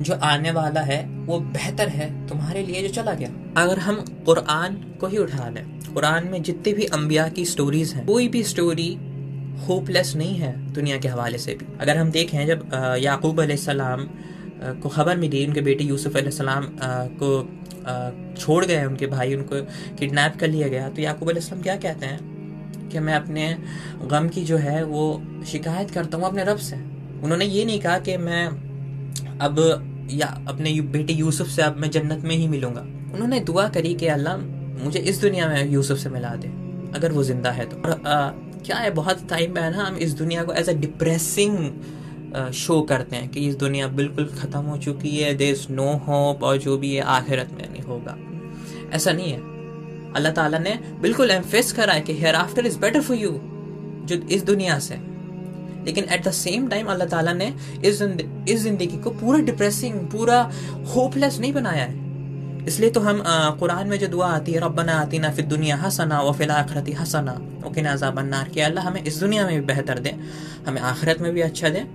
जो 0.01 0.13
आने 0.23 0.51
वाला 0.51 0.81
है, 0.81 1.03
वो 1.25 1.39
बेहतर 1.39 1.89
है 1.89 2.27
तुम्हारे 2.27 2.63
लिए 2.63 2.81
जो 2.81 2.93
चला 2.93 3.13
गया। 3.13 3.29
अगर 3.57 3.79
हम 3.79 3.95
कुरान 4.25 4.75
को 5.01 5.07
ही 5.07 5.17
उठा 5.17 5.49
लें, 5.49 5.63
कुरान 5.93 6.27
में 6.27 6.41
जितने 6.43 6.73
भी 6.73 6.85
अम्बिया 6.93 7.27
की 7.27 7.45
स्टोरीज 7.45 7.93
हैं, 7.93 8.05
कोई 8.05 8.27
भी 8.27 8.43
स्टोरी 8.43 8.97
होपलेस 9.59 10.15
नहीं 10.15 10.35
है 10.37 10.53
दुनिया 10.73 10.97
के 10.97 11.07
हवाले 11.07 11.37
से 11.37 11.53
भी। 11.53 11.65
अगर 11.81 11.97
हम 11.97 12.11
देखें 12.11 12.45
जब 12.47 12.69
याकूब 12.99 13.45
सलाम 13.57 14.07
को 14.81 14.89
खबर 14.89 15.17
मिली, 15.17 15.45
उनके 15.47 15.61
बेटे 15.61 15.83
यूसुफ 15.83 16.17
सलाम 16.17 16.67
को 17.21 17.29
छोड़ 18.35 18.65
गए, 18.65 18.83
उनके 18.85 19.07
भाई 19.07 19.35
उनको 19.35 19.61
किडनैप 19.97 20.35
कर 20.39 20.47
लिया 20.47 20.67
गया 20.67 20.89
तो 20.89 21.01
याकूब 21.01 21.29
अलैहिस्सलाम 21.29 21.61
क्या 21.61 21.75
कहते 21.77 22.05
हैं? 22.05 22.19
कि 22.89 22.99
मैं 22.99 23.13
अपने 23.15 23.55
गम 24.03 24.27
की 24.29 24.43
जो 24.43 24.57
है, 24.57 24.83
वो 24.83 25.21
शिकायत 25.47 25.91
करता 25.91 26.17
हूँ 26.17 26.25
अपने 26.25 26.43
रब 26.43 26.57
से। 26.59 26.75
उन्होंने 27.23 27.45
ये 27.45 27.65
नहीं 27.65 27.79
कहा 27.79 27.97
कि 27.99 28.17
मैं 28.19 28.45
अब, 29.39 29.59
या 30.11 30.27
अपने 30.47 30.79
बेटे 30.93 31.13
यूसुफ 31.13 31.47
से 31.47 31.61
अब 31.61 31.77
मैं 31.77 31.89
जन्नत 31.91 32.23
में 32.23 32.35
ही 32.35 32.47
मिलूँगा। 32.47 32.81
उन्होंने 33.13 33.39
दुआ 33.41 33.67
करी 33.69 33.93
कि 33.93 34.07
अल्लाह 34.07 34.37
मुझे 34.83 34.99
इस 35.01 35.21
दुनिया 35.21 35.47
में 35.49 35.71
यूसुफ 35.71 35.97
से 35.97 36.09
मिला 36.09 36.35
दे, 36.35 36.47
अगर 36.95 37.11
वो 37.11 37.23
ज़िंदा 37.23 37.51
है 37.51 37.65
तो। 37.65 37.77
और 37.77 38.44
क्या 38.65 38.77
है? 38.77 38.89
बहुत 38.93 39.27
टाइम 39.29 39.57
है 39.57 39.69
ना, 39.71 39.83
हम 39.83 39.97
इस 39.97 40.13
दुनिया 40.13 40.43
को 40.43 40.53
एज 40.53 40.69
अ 40.69 40.73
डिप्रेसिंग 40.75 41.57
शो 42.55 42.81
करते 42.83 43.15
हैं 43.15 43.27
कि 43.29 43.47
इस 43.47 43.55
दुनिया 43.55 43.87
बिल्कुल 43.97 44.25
ख़त्म 44.39 44.59
हो 44.61 44.77
चुकी 44.77 45.17
है 45.17 45.33
देर 45.35 45.53
इज़ 45.53 45.65
नो 45.71 45.91
होप 46.07 46.43
और 46.43 46.57
जो 46.57 46.77
भी 46.77 46.93
है, 46.93 47.01
आखिरत 47.01 47.51
में 47.51 47.67
नहीं 47.71 47.83
होगा। 47.83 48.17
ऐसा 48.95 49.11
नहीं 49.11 49.31
है। 49.31 49.39
अल्लाह 50.15 50.31
ताला 50.33 50.57
ने 50.59 50.73
बिल्कुल 51.01 51.31
एम्फेस 51.31 51.71
करा 51.73 51.93
है 51.93 52.01
कि 52.01 52.13
hereafter 52.35 52.65
is 52.65 52.79
better 52.79 53.01
for 53.01 53.17
you 53.17 53.31
जो 54.05 54.15
इस 54.29 54.43
दुनिया 54.45 54.79
से। 54.79 54.95
लेकिन 55.85 56.03
at 56.05 56.23
the 56.27 56.31
same 56.33 56.67
time 56.67 56.87
Allah 56.87 57.07
Taala 57.07 57.33
ने 57.33 57.53
इस 57.83 58.01
इस 58.01 58.59
ज़िंदगी 58.59 58.97
को 58.97 59.09
पूरा 59.11 59.39
डिप्रेसिंग 59.41 59.99
पूरा 60.11 60.39
होपलेस 60.95 61.39
नहीं 61.39 61.53
बनाया 61.53 61.83
है। 61.83 62.04
इसलिए 62.67 62.89
तो 62.89 62.99
हम 63.01 63.21
कुरान 63.59 63.87
में 63.87 63.97
जो 63.99 64.07
दुआ 64.07 64.27
आती 64.29 64.51
है, 64.51 64.59
रब्बना 64.59 64.93
आती 65.01 65.19
ना 65.19 65.29
फिर 65.31 65.45
दुनिया 65.47 65.75
हसना 65.77 66.21
व 66.21 66.31
फिल 66.33 66.51
आखरती 66.51 66.91
हसना 66.93 67.33
ओके 67.65 67.81
नाजा 67.81 68.09
बनार 68.11 68.49
कि। 68.49 68.61
अल्लाह 68.61 68.87
हमें 68.87 69.03
इस 69.03 69.19
दुनिया 69.19 69.45
में 69.45 69.53
भी 69.55 69.65
बेहतर 69.65 69.99
दे, 69.99 70.15
हमें 70.67 70.81
आखिरत 70.83 71.21
में 71.21 71.31
भी 71.33 71.41
अच्छा 71.41 71.69
दे 71.69 71.85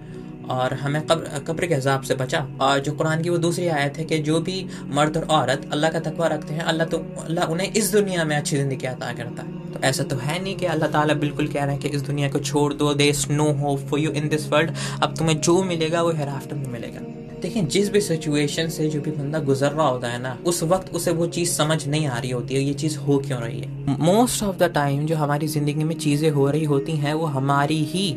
और 0.51 0.75
हमें 0.77 1.01
कब्र 1.07 1.39
कब्र 1.47 1.67
के 1.67 1.75
हिसाब 1.75 2.03
से 2.03 2.15
बचा। 2.17 2.47
और 2.61 2.79
जो 2.81 2.93
कुरान 2.93 3.23
की 3.23 3.29
वो 3.31 3.39
दूसरी 3.39 3.69
आयत 3.71 3.99
है 3.99 4.05
कि 4.05 4.19
जो 4.21 4.41
भी 4.41 4.67
मर्द 4.91 5.17
और 5.17 5.25
औरत 5.33 5.69
अल्लाह 5.73 5.91
का 5.91 6.01
तकवा 6.01 6.27
रखते 6.29 6.55
हैं, 6.55 6.63
अल्लाह 6.65 6.87
तो 6.87 6.99
अल्लाह 7.25 7.53
उन्हें 7.53 7.73
इस 7.73 7.93
दुनिया 7.93 8.25
में 8.25 8.37
अच्छी 8.37 8.57
ज़िंदगी 8.57 8.87
अता 8.87 9.13
करता 9.15 9.43
है। 9.43 9.73
तो 9.73 9.81
ऐसा 9.87 10.05
तो 10.05 10.17
है 10.19 10.43
नहीं 10.43 10.57
कि 10.57 10.67
अल्लाह 10.69 10.91
ताला 10.91 11.15
बिल्कुल 11.21 11.49
कह 11.49 11.65
रहे 11.65 11.75
हैं 11.75 11.83
कि 11.83 11.89
इस 11.91 12.03
दुनिया 12.03 12.29
को 12.31 12.39
छोड़ 12.41 12.73
दो 12.75 12.93
they 12.95 13.13
no 13.31 13.53
hope 13.61 13.87
for 13.91 14.01
you 14.01 14.11
in 14.13 14.29
this 14.29 14.49
world 14.53 14.71
अब 15.03 15.17
तुम्हें 15.19 15.41
जो 15.41 15.63
मिलेगा 15.65 16.03
वो 16.03 16.13
हेर 16.13 16.29
आफ्टर 16.31 16.57
में 16.57 16.69
मिलेगा। 16.69 17.01
देखिए, 17.43 17.63
जिस 17.63 17.91
भी 17.91 18.01
सिचुएशन 18.01 18.69
से 18.69 18.89
जो 18.89 19.01
भी 19.01 19.11
बंदा 19.11 19.39
गुजर 19.39 19.73
रहा 19.73 19.87
होता 19.89 20.09
है 20.09 20.19
ना, 20.23 20.37
उस 20.47 20.63
वक्त 20.63 20.95
उसे 20.95 21.11
वो 21.11 21.27
चीज़ 21.27 21.51
समझ 21.51 21.87
नहीं 21.89 22.07
आ 22.07 22.19
रही 22.19 22.31
होती 22.31 22.55
है, 22.55 22.61
ये 22.61 22.75
चीज़ 22.75 22.99
हो 22.99 23.19
क्यों 23.19 23.41
रही 23.41 23.61
है? 23.61 23.97
मोस्ट 24.01 24.43
ऑफ़ 24.43 24.57
द 24.57 24.71
टाइम 24.75 25.07
जो 25.07 25.17
हमारी 25.17 25.47
ज़िंदगी 25.47 25.85
में 25.85 25.95
चीज़ें 25.97 26.31
हो 26.31 26.51
रही 26.51 26.65
होती 26.65 26.97
हैं, 26.97 27.15
वो 27.15 27.27
हमारी 27.29 27.83
ही 27.85 28.13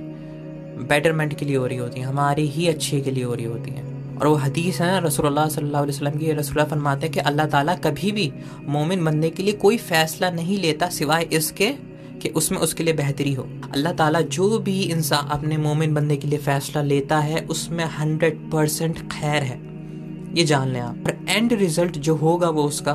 बेटरमेंट 0.89 1.33
के 1.33 1.45
लिए 1.45 1.55
हो 1.55 1.65
रही 1.65 1.77
होती 1.77 1.99
हैं, 1.99 2.07
हमारी 2.07 2.47
ही 2.47 2.67
अच्छे 2.67 3.01
के 3.01 3.11
लिए 3.11 3.23
हो 3.23 3.33
रही 3.33 3.45
होती 3.45 3.71
हैं। 3.71 3.91
और 4.17 4.27
वो 4.27 4.35
हदीस 4.35 4.81
है 4.81 4.99
रसोल्ला 5.05 5.43
वसल्लम 5.43 6.17
की 6.17 6.31
रसोल्ला 6.31 6.63
फरमाते 6.65 7.05
हैं 7.05 7.13
कि 7.13 7.19
अल्लाह 7.19 7.45
ताला 7.45 7.75
कभी 7.75 8.11
भी 8.11 8.31
मोमिन 8.67 9.05
बंदे 9.05 9.29
के 9.29 9.43
लिए 9.43 9.53
कोई 9.53 9.77
फैसला 9.77 10.29
नहीं 10.31 10.57
लेता 10.57 10.89
सिवाय 10.89 11.27
इसके 11.33 11.71
कि 12.23 12.29
उसमें 12.29 12.59
उसके 12.59 12.83
लिए 12.83 12.93
बेहतरी 12.93 13.33
हो। 13.33 13.47
अल्लाह 13.73 13.93
ताला 13.93 14.21
जो 14.21 14.59
भी 14.59 14.81
इंसान 14.81 15.29
अपने 15.29 15.57
मोमिन 15.57 15.93
बंदे 15.93 16.17
के 16.17 16.27
लिए 16.27 16.39
फ़ैसला 16.39 16.81
लेता 16.81 17.19
है, 17.19 17.45
उसमें 17.45 17.85
हंड्रेड 17.85 18.39
परसेंट 18.51 18.99
खैर 19.11 19.43
है। 19.43 19.57
ये 20.35 20.43
जान 20.43 20.69
लें 20.69 20.79
आप। 20.79 21.03
और 21.05 21.17
एंड 21.29 21.53
रिज़ल्ट 21.53 21.97
जो 21.97 22.15
होगा 22.15 22.49
वो 22.49 22.63
उसका, 22.63 22.91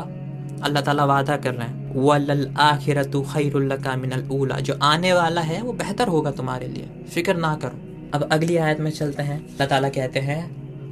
अल्लाह 0.62 0.82
ताला 0.82 1.04
वादा 1.04 1.36
कर 1.36 1.54
रहे 1.54 1.68
हैं 1.68 1.76
वल 1.96 2.54
आखिरतु 2.58 3.20
खैरुल्लका 3.22 3.96
मिनल 3.96 4.28
ऊला। 4.30 4.58
जो 4.60 4.78
आने 4.82 5.12
वाला 5.12 5.40
है, 5.40 5.60
वो 5.62 5.72
बेहतर 5.72 6.08
होगा 6.08 6.30
तुम्हारे 6.30 6.68
लिए। 6.68 6.88
फ़िक्र 7.14 7.36
ना 7.36 7.54
करो। 7.54 8.10
अब 8.14 8.28
अगली 8.32 8.56
आयत 8.56 8.80
में 8.80 8.90
चलते 8.90 9.22
हैं। 9.22 9.38
अल्लाह 9.38 9.68
ताला 9.68 9.88
कहते 9.88 10.20
हैं, 10.20 10.40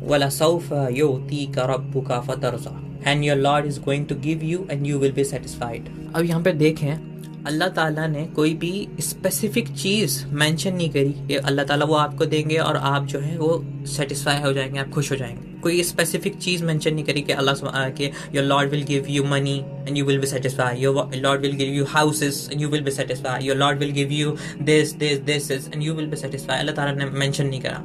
वला 0.08 0.28
सौफ 0.28 0.72
योती 0.92 1.44
का 1.46 1.64
रब्बु 1.64 2.00
का 2.00 2.20
फतरजा। 2.20 2.80
And 3.06 3.24
your 3.24 3.36
lord 3.36 3.66
is 3.66 3.80
going 3.80 4.06
to 4.06 4.14
give 4.14 4.42
you 4.44 4.66
and 4.70 4.86
you 4.86 4.98
will 4.98 5.12
be 5.12 5.24
satisfied 5.24 5.88
अब 6.14 6.24
यहाँ 6.24 6.42
पे 6.42 6.52
देखें 6.52 7.15
अल्लाह 7.46 7.68
ताला 7.68 8.06
ने 8.06 8.24
कोई 8.36 8.54
भी 8.54 8.70
स्पेसिफिक 9.00 9.68
चीज़ 9.72 10.14
मेंशन 10.34 10.74
नहीं 10.74 10.88
करी 10.90 11.12
कि 11.28 11.34
अल्लाह 11.42 11.64
ताला 11.64 11.84
वो 11.84 11.94
आपको 11.94 12.24
देंगे 12.26 12.56
और 12.58 12.76
आप 12.76 13.06
जो 13.06 13.18
है 13.20 13.36
वो 13.38 13.50
सेटिस्फाई 13.86 14.40
हो 14.42 14.52
जाएँगे, 14.52 14.78
आप 14.80 14.90
खुश 14.90 15.10
हो 15.12 15.16
जाएँगे। 15.16 15.60
कोई 15.60 15.82
स्पेसिफिक 15.82 16.36
चीज़ 16.38 16.64
मेंशन 16.64 16.94
नहीं 16.94 17.04
करी 17.04 17.20
कि 17.20 17.32
अल्लाह 17.32 17.88
के 17.90 18.10
your 18.34 18.44
lord 18.44 18.70
will 18.70 18.82
give 18.84 19.06
you 19.08 19.24
money 19.24 19.56
and 19.88 19.96
you 19.96 20.04
will 20.04 20.18
be 20.20 20.26
satisfy 20.26 20.80
your 20.80 21.14
lord 21.16 21.42
will 21.42 21.56
give 21.56 21.74
you 21.74 21.84
houses 21.90 22.48
and 22.52 22.62
you 22.62 22.68
will 22.68 22.82
be 22.82 22.90
satisfy 22.90 23.44
your 23.44 23.56
lord 23.56 23.78
will 23.78 23.90
give 23.92 24.12
you 24.12 24.36
this 24.62 24.94
this 24.94 25.20
this 25.20 25.50
and 25.50 25.82
you 25.82 25.94
will 25.94 26.06
be 26.06 26.16
satisfy 26.16 26.58
Allah 26.58 26.74
Taala 26.76 26.92
ने 26.92 27.04
mention 27.18 27.46
नहीं 27.46 27.60
करा। 27.60 27.84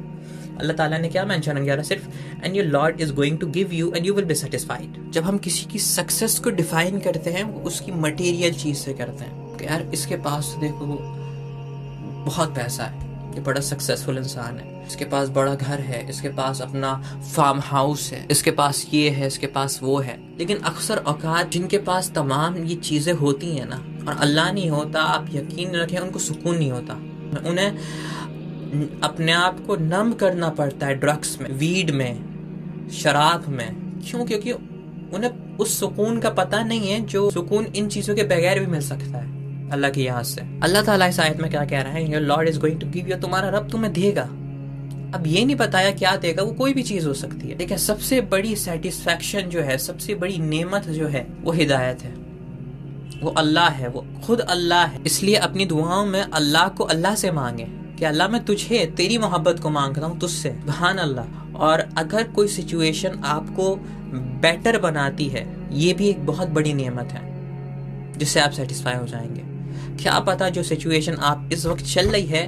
अल्लाह 0.60 0.76
ताला 0.76 0.98
ने 0.98 1.08
क्या 1.08 1.24
mention 1.24 1.62
किया? 1.64 1.76
था 1.76 1.82
सिर्फ़ 1.82 2.44
and 2.44 2.56
your 2.56 2.66
lord 2.66 3.00
is 3.00 3.12
going 3.14 3.38
to 3.38 3.46
give 3.50 3.72
you 3.74 3.92
and 3.96 4.06
you 4.06 4.14
will 4.14 4.24
be 4.24 4.34
satisfied 4.34 5.12
जब 5.12 5.24
हम 5.24 5.38
किसी 5.38 5.66
की 5.72 5.78
सक्सेस 5.78 6.38
को 6.38 6.50
डिफाइन 6.50 6.98
करते 7.00 7.30
हैं, 7.30 7.44
उसकी 7.62 7.92
मटेरियल 7.92 8.54
चीज़ 8.54 8.76
से 8.78 8.92
करते 8.92 9.24
हैं। 9.24 9.41
कि 9.56 9.66
यार 9.66 9.90
इसके 9.94 10.16
पास 10.16 10.56
देखो, 10.60 10.86
बहुत 12.26 12.54
पैसा 12.54 12.84
है, 12.84 13.10
ये 13.34 13.40
बड़ा 13.40 13.60
सक्सेसफुल 13.60 14.18
इंसान 14.18 14.58
है। 14.58 14.70
इसके 14.86 15.04
पास 15.04 15.28
बड़ा 15.28 15.54
घर 15.54 15.80
है, 15.80 16.08
इसके 16.10 16.28
पास 16.28 16.60
अपना 16.60 16.94
फार्म 17.34 17.60
हाउस 17.60 18.12
है, 18.12 18.26
इसके 18.30 18.50
पास 18.50 18.86
ये 18.94 19.10
है, 19.10 19.26
इसके 19.26 19.46
पास 19.46 19.78
वो 19.82 19.98
है। 19.98 20.18
लेकिन 20.38 20.58
अक्सर 20.58 20.98
औकात 20.98 21.50
जिनके 21.50 21.78
पास 21.78 22.10
तमाम 22.10 22.56
ये 22.56 22.74
चीज़ें 22.74 23.12
होती 23.14 23.56
हैं 23.56 23.68
ना, 23.68 23.76
और 24.08 24.18
अल्लाह 24.18 24.52
नहीं 24.52 24.70
होता, 24.70 25.02
आप 25.02 25.26
यकीन 25.34 25.76
रखें, 25.76 25.98
उनको 25.98 26.18
सुकून 26.18 26.56
नहीं 26.56 26.70
होता। 26.70 26.94
उन्हें 27.48 29.00
अपने 29.02 29.32
आप 29.32 29.64
को 29.66 29.76
नम 29.76 30.12
करना 30.12 30.48
पड़ता 30.48 30.86
है 30.86 30.94
ड्रग्स 30.94 31.40
में 31.40 31.50
वीड 31.50 31.90
में, 31.90 32.88
शराब 32.92 33.48
में। 33.48 34.00
क्यों? 34.02 34.24
क्योंकि 34.26 34.52
उन्हें 34.52 35.56
उस 35.56 35.78
सुकून 35.80 36.18
का 36.20 36.30
पता 36.30 36.62
नहीं 36.62 36.88
है 36.88 37.00
जो 37.06 37.30
सुकून 37.30 37.66
इन 37.66 37.88
चीज़ों 37.88 38.14
के 38.16 38.22
बगैर 38.24 38.60
भी 38.60 38.66
मिल 38.66 38.80
सकता 38.80 39.18
है। 39.18 39.41
अल्लाह 39.72 39.90
की 39.90 40.04
यहाँ 40.04 40.22
से। 40.22 40.40
अल्लाह 40.62 40.82
ताला 40.82 41.06
इस 41.06 41.20
आयत 41.20 41.40
में 41.40 41.50
क्या 41.50 41.64
कह 41.64 41.82
रहा 41.82 41.92
है 41.92 42.10
your 42.12 42.22
lord 42.22 42.48
is 42.48 42.58
going 42.60 42.80
to 42.80 42.86
give 42.90 43.08
you 43.08 43.16
तुम्हारा 43.16 43.48
रब 43.48 43.70
तुम्हें 43.70 43.92
देगा। 43.92 44.22
अब 45.14 45.26
ये 45.26 45.44
नहीं 45.44 45.56
बताया 45.56 45.90
क्या 45.92 46.16
देगा, 46.16 46.42
वो 46.42 46.52
कोई 46.52 46.72
भी 46.72 46.82
चीज़ 46.82 47.06
हो 47.06 47.14
सकती 47.14 47.48
है। 47.48 47.58
लेकिन 47.58 47.78
सबसे 47.78 48.20
बड़ी 48.20 48.54
सेटिस्फेक्शन 48.56 49.40
जो 49.40 49.60
है, 49.60 49.76
सबसे 49.78 50.14
बड़ी 50.14 50.38
नेमत 50.38 50.88
जो 50.88 51.08
है, 51.08 51.26
वो 51.42 51.52
हिदायत 51.52 52.02
है। 52.02 52.14
वो 53.22 53.30
अल्लाह 53.30 53.68
है, 53.68 53.88
वो 53.88 54.06
खुद 54.24 54.40
अल्लाह 54.40 54.84
है। 54.84 55.02
इसलिए 55.06 55.36
अपनी 55.36 55.66
दुआओं 55.66 56.06
में 56.06 56.22
अल्लाह 56.22 56.68
को 56.68 56.84
अल्लाह 56.84 57.14
से 57.14 57.30
मांगे 57.30 57.66
कि 57.98 58.04
अल्लाह, 58.04 58.28
मैं 58.28 58.44
तुझे, 58.44 58.86
तेरी 58.96 59.18
मोहब्बत 59.18 59.60
को 59.60 59.70
मांग 59.70 59.98
रहा 59.98 60.06
हूँ, 60.06 60.18
तुझसे 60.18 60.50
बहान 60.66 60.98
अल्लाह 60.98 61.58
और 61.58 61.88
अगर 61.98 62.24
कोई 62.30 62.48
सिचुएशन 62.48 63.20
आपको 63.26 63.76
बेटर 64.40 64.78
बनाती 64.78 65.28
है, 65.28 65.46
ये 65.72 65.92
भी 65.94 66.08
एक 66.08 66.26
बहुत 66.26 66.48
बड़ी 66.48 66.72
नियमत 66.72 67.12
है, 67.12 67.22
जिससे 68.18 68.40
आप 68.40 68.50
सेटिस्फाई 68.50 68.94
हो 68.94 69.06
जाएँगे। 69.06 69.51
क्या 70.00 70.18
पता 70.18 70.48
जो 70.48 70.62
सिचुएशन 70.62 71.14
आप 71.14 71.48
इस 71.52 71.66
वक्त 71.66 71.84
चल 71.84 72.08
रही 72.08 72.26
है, 72.26 72.46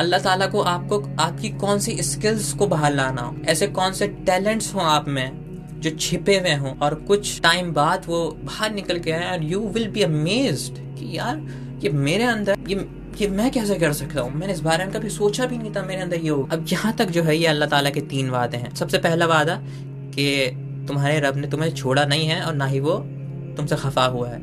अल्लाह 0.00 0.20
ताला 0.20 0.46
को 0.46 0.60
आपको, 0.60 1.00
आपकी 1.20 1.48
कौन 1.48 1.78
सी 1.78 1.96
स्किल्स 2.02 2.52
को 2.52 2.66
बाहर 2.66 2.94
लाना 2.94 3.22
हो? 3.22 3.36
ऐसे 3.44 3.66
कौन 3.66 3.92
से 3.92 4.06
टैलेंट्स 4.08 4.74
हो 4.74 4.80
आप 4.80 5.08
में 5.08 5.80
जो 5.80 5.90
छिपे 5.90 6.38
हुए 6.38 6.54
हों 6.54 6.76
और 6.78 6.94
कुछ 6.94 7.40
टाइम 7.40 7.72
बाद 7.72 8.04
वो 8.08 8.24
बाहर 8.44 8.72
निकल 8.74 8.98
के 8.98 9.10
आए 9.10 9.30
और 9.32 9.44
यू 9.44 9.60
विल 9.60 9.88
बी 9.88 10.02
अमेज्ड 10.02 10.78
कि 10.98 11.16
यार, 11.18 11.46
ये 11.84 11.90
मेरे 11.90 12.24
अंदर, 12.24 12.58
ये 12.68 12.74
कि 13.18 13.26
मैं 13.26 13.50
कैसे 13.50 13.74
कर 13.74 13.92
सकता 13.92 14.20
हूँ? 14.20 14.32
मैंने 14.34 14.52
इस 14.52 14.60
बारे 14.60 14.84
में 14.84 14.92
कभी 14.94 15.08
सोचा 15.10 15.46
भी 15.46 15.58
नहीं 15.58 15.72
था 15.72 15.82
मेरे 15.82 16.02
अंदर 16.02 16.16
ये 16.16 16.28
हो। 16.28 16.48
अब 16.52 16.64
यहाँ 16.68 16.92
तक 16.92 17.10
जो 17.10 17.22
है 17.22 17.36
ये 17.36 17.46
अल्लाह 17.46 17.68
ताला 17.68 17.90
के 17.90 18.00
तीन 18.00 18.30
वादे 18.30 18.56
हैं। 18.56 18.74
सबसे 18.74 18.98
पहला 18.98 19.26
वादा 19.26 19.56
कि 20.14 20.26
तुम्हारे 20.88 21.18
रब 21.20 21.36
ने 21.36 21.48
तुम्हें 21.48 21.74
छोड़ा 21.74 22.04
नहीं 22.04 22.26
है 22.26 22.40
और 22.42 22.54
ना 22.54 22.66
ही 22.66 22.80
वो 22.80 22.94
तुमसे 23.56 23.76
खफा 23.76 24.04
हुआ 24.06 24.28
है। 24.28 24.40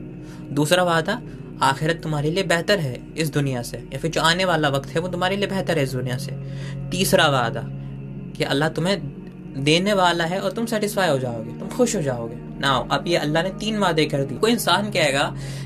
दूसरा 0.54 0.84
वादा 0.84 1.22
आखिरत 1.62 2.00
तुम्हारे 2.04 2.32
लिए 2.32 2.44
बेहतर 2.46 2.80
है 2.80 2.98
इस 3.18 3.30
दुनिया 3.32 3.62
से, 3.62 3.78
या 3.94 4.00
फिर 4.00 4.12
जो 4.12 4.22
आने 4.24 4.46
वाला 4.46 4.70
वक्त 4.70 4.90
है 4.90 5.02
वो 5.02 5.08
तुम्हारे 5.08 5.36
लिए 5.36 5.48
बेहतर 5.50 5.78
है 5.78 5.84
इस 5.84 5.94
दुनिया 5.94 6.18
से। 6.18 6.32
तीसरा 6.92 7.28
वादा, 7.30 7.64
कि 8.38 8.44
अल्लाह 8.46 8.70
तुम्हें 8.70 9.64
देने 9.64 9.94
वाला 9.94 10.26
है 10.26 10.40
और 10.40 10.52
तुम 10.52 10.66
सेटिस्फाई 10.68 11.10
हो 11.10 11.18
जाओगे, 11.20 11.60
तुम 11.60 11.68
खुश 11.70 11.96
हो 11.96 12.02
जाओगे। 12.02 12.36
ना 12.60 12.70
अब 12.92 13.08
ये 13.08 13.18
अल्लाह 13.18 13.44
ने 13.44 13.50
तीन 13.60 13.78
वादे 13.78 14.06
कर 14.06 14.24
दिए। 14.24 14.38
कोई 14.38 14.52
इंसान 14.52 14.90
कहेगा 14.92 15.24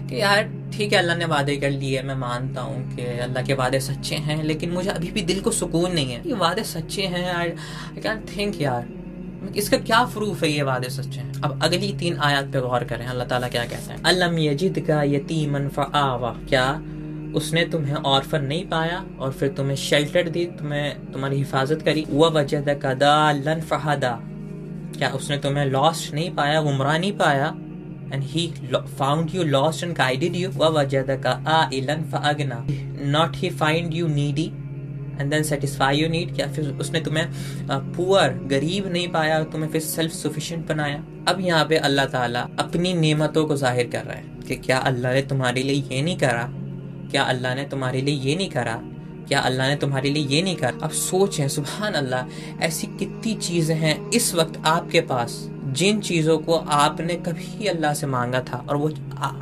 कि 0.09 0.21
यार, 0.21 0.43
ठीक 0.73 0.93
है, 0.93 0.99
अल्लाह 0.99 1.17
ने 1.17 1.25
वादे 1.25 1.55
कर 1.57 1.69
लिए, 1.71 2.01
मैं 2.01 2.15
मानता 2.17 2.61
हूँ 2.61 2.95
कि 2.95 3.05
अल्लाह 3.19 3.43
के 3.43 3.53
वादे 3.53 3.79
सच्चे 3.81 4.15
हैं, 4.17 4.43
लेकिन 4.43 4.71
मुझे 4.71 4.89
अभी 4.89 5.11
भी 5.11 5.21
दिल 5.23 5.41
को 5.41 5.51
सुकून 5.51 5.91
नहीं 5.91 6.11
है। 6.11 6.21
ये 6.25 6.33
वादे 6.35 6.63
सच्चे 6.63 7.01
हैं 7.07 7.33
आई 7.33 7.49
कैन 8.01 8.25
थिंक 8.27 8.61
यार। 8.61 8.87
इसका 9.55 9.77
क्या 9.77 10.03
प्रूफ 10.03 10.43
है 10.43 10.49
ये 10.49 10.63
वादे 10.63 10.89
सच्चे 10.89 11.19
हैं? 11.19 11.41
अब 11.41 11.59
अगली 11.63 11.91
तीन 11.93 12.17
आयत 12.17 12.45
पे 12.45 12.59
गौर 12.59 12.83
करें, 12.83 13.05
अल्लाह 13.05 13.27
ताला 13.27 13.47
क्या 13.47 13.65
कहते 13.65 13.91
हैं? 13.91 14.01
अलम 14.03 14.37
यजिद 14.39 14.79
का 14.87 15.01
यतीमन 15.03 15.67
फआवा। 15.69 16.35
क्या 16.49 16.65
उसने 17.35 17.65
तुम्हें 17.65 17.95
ऑर्फन 17.95 18.43
नहीं 18.43 18.65
पाया 18.67 19.03
और 19.19 19.31
फिर 19.31 19.49
तुम्हें 19.49 19.75
शेल्टर 19.75 20.29
दी, 20.29 20.45
तुम्हें 20.45 21.11
तुम्हारी 21.11 21.37
हिफाजत 21.37 21.81
करी? 21.81 22.05
वह 22.09 22.29
वजद 22.29 22.69
का 22.85 23.31
लन 23.31 23.61
फहदा। 23.61 24.19
क्या 24.97 25.09
उसने 25.09 25.37
तुम्हें 25.37 25.65
लॉस्ट 25.65 26.13
नहीं 26.13 26.29
पाया, 26.31 26.61
गुमराह 26.61 26.97
नहीं 26.97 27.11
पाया? 27.11 27.53
And 28.13 28.23
he 28.23 28.47
found 28.97 29.35
you 29.35 29.43
lost 29.43 29.83
and 29.83 29.93
guided 29.95 30.35
you 30.35 30.49
व 30.49 30.67
वजदका 30.69 31.31
आइलन 31.47 32.03
फअगना। 32.11 32.65
Not 33.11 33.35
he 33.35 33.49
find 33.49 33.93
you 33.93 34.07
needy 34.07 34.51
and 35.13 35.29
then 35.31 35.43
satisfy 35.43 35.97
you 35.97 36.09
need 36.09 36.35
क्या 36.35 36.47
फिर 36.53 36.69
उसने 36.81 37.01
तुम्हें 37.01 37.27
पुअर 37.93 38.33
गरीब 38.49 38.91
नहीं 38.91 39.07
पाया, 39.11 39.43
तुम्हें 39.45 39.69
फिर 39.71 39.81
सेल्फ 39.81 40.11
सुफिशिएंट 40.13 40.67
बनाया? 40.67 41.03
अब 41.27 41.39
यहाँ 41.41 41.65
पे 41.65 41.77
अल्लाह 41.79 42.05
ताला 42.07 42.47
अपनी 42.59 42.93
नेमतों 42.95 43.45
को 43.45 43.55
ज़ाहिर 43.57 43.87
कर 43.87 44.03
रहा 44.05 44.17
है 44.17 44.41
कि 44.47 44.55
क्या 44.57 44.77
अल्लाह 44.79 45.13
ने 45.13 45.21
तुम्हारे 45.23 45.63
लिए 45.63 45.83
ये 45.91 46.01
नहीं 46.01 46.17
करा? 46.17 46.49
क्या 47.11 47.23
अल्लाह 47.23 47.55
ने 47.55 47.63
तुम्हारे 47.65 48.01
लिए 48.01 48.15
ये 48.19 48.35
नहीं 48.35 48.49
करा? 48.49 48.79
क्या 49.27 49.39
अल्लाह 49.41 49.67
ने 49.67 49.75
तुम्हारे 49.77 50.09
लिए 50.09 50.25
ये 50.27 50.41
नहीं 50.41 50.55
करा? 50.55 50.77
अब 50.83 50.91
सोचें 50.91 51.47
सुबह 51.49 51.85
अल्लाह 51.87 52.63
ऐसी 52.65 52.87
कितनी 52.99 53.33
चीज़ें 53.37 53.75
हैं 53.77 53.95
इस 54.11 54.33
वक्त 54.35 54.61
आपके 54.67 55.01
पास, 55.03 55.37
जिन 55.73 55.99
चीज़ों 56.01 56.37
को 56.39 56.55
आपने 56.77 57.15
कभी 57.27 57.67
अल्लाह 57.67 57.93
से 57.93 58.07
मांगा 58.07 58.41
था 58.49 58.65
और 58.69 58.75
वो 58.77 58.91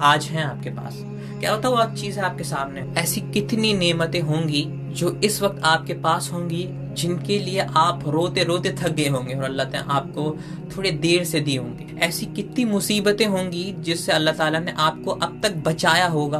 आज 0.03 0.25
हैं 0.25 0.43
आपके 0.43 0.69
पास। 0.71 0.97
क्या 1.39 1.51
होता 1.51 1.69
वो 1.69 1.83
चीज़ 1.95 2.19
है 2.19 2.25
आपके 2.25 2.43
सामने 2.43 2.81
ऐसी 3.01 3.21
कितनी 3.33 3.73
नेमतें 3.73 4.21
होंगी 4.21 4.61
जो 4.91 5.09
इस 5.23 5.41
वक्त 5.41 5.61
आपके 5.63 5.93
पास 6.01 6.29
होंगी, 6.33 6.67
जिनके 6.93 7.37
लिए 7.39 7.65
आप 7.77 8.03
रोते 8.07 8.43
रोते 8.43 8.71
थक 8.79 8.91
गए 8.91 9.07
होंगे 9.07 9.35
और 9.35 9.43
अल्लाह 9.43 9.65
ताला 9.67 9.93
आपको 9.93 10.35
थोड़ी 10.71 10.91
देर 10.91 11.23
से 11.23 11.39
दी 11.39 11.55
होंगी। 11.55 11.99
ऐसी 12.01 12.25
कितनी 12.35 12.65
मुसीबतें 12.65 13.25
होंगी 13.27 13.63
जिससे 13.79 14.11
अल्लाह 14.11 14.33
ताला 14.35 14.59
ने 14.59 14.73
आपको 14.79 15.11
अब 15.11 15.39
तक 15.43 15.55
बचाया 15.65 16.07
होगा। 16.07 16.39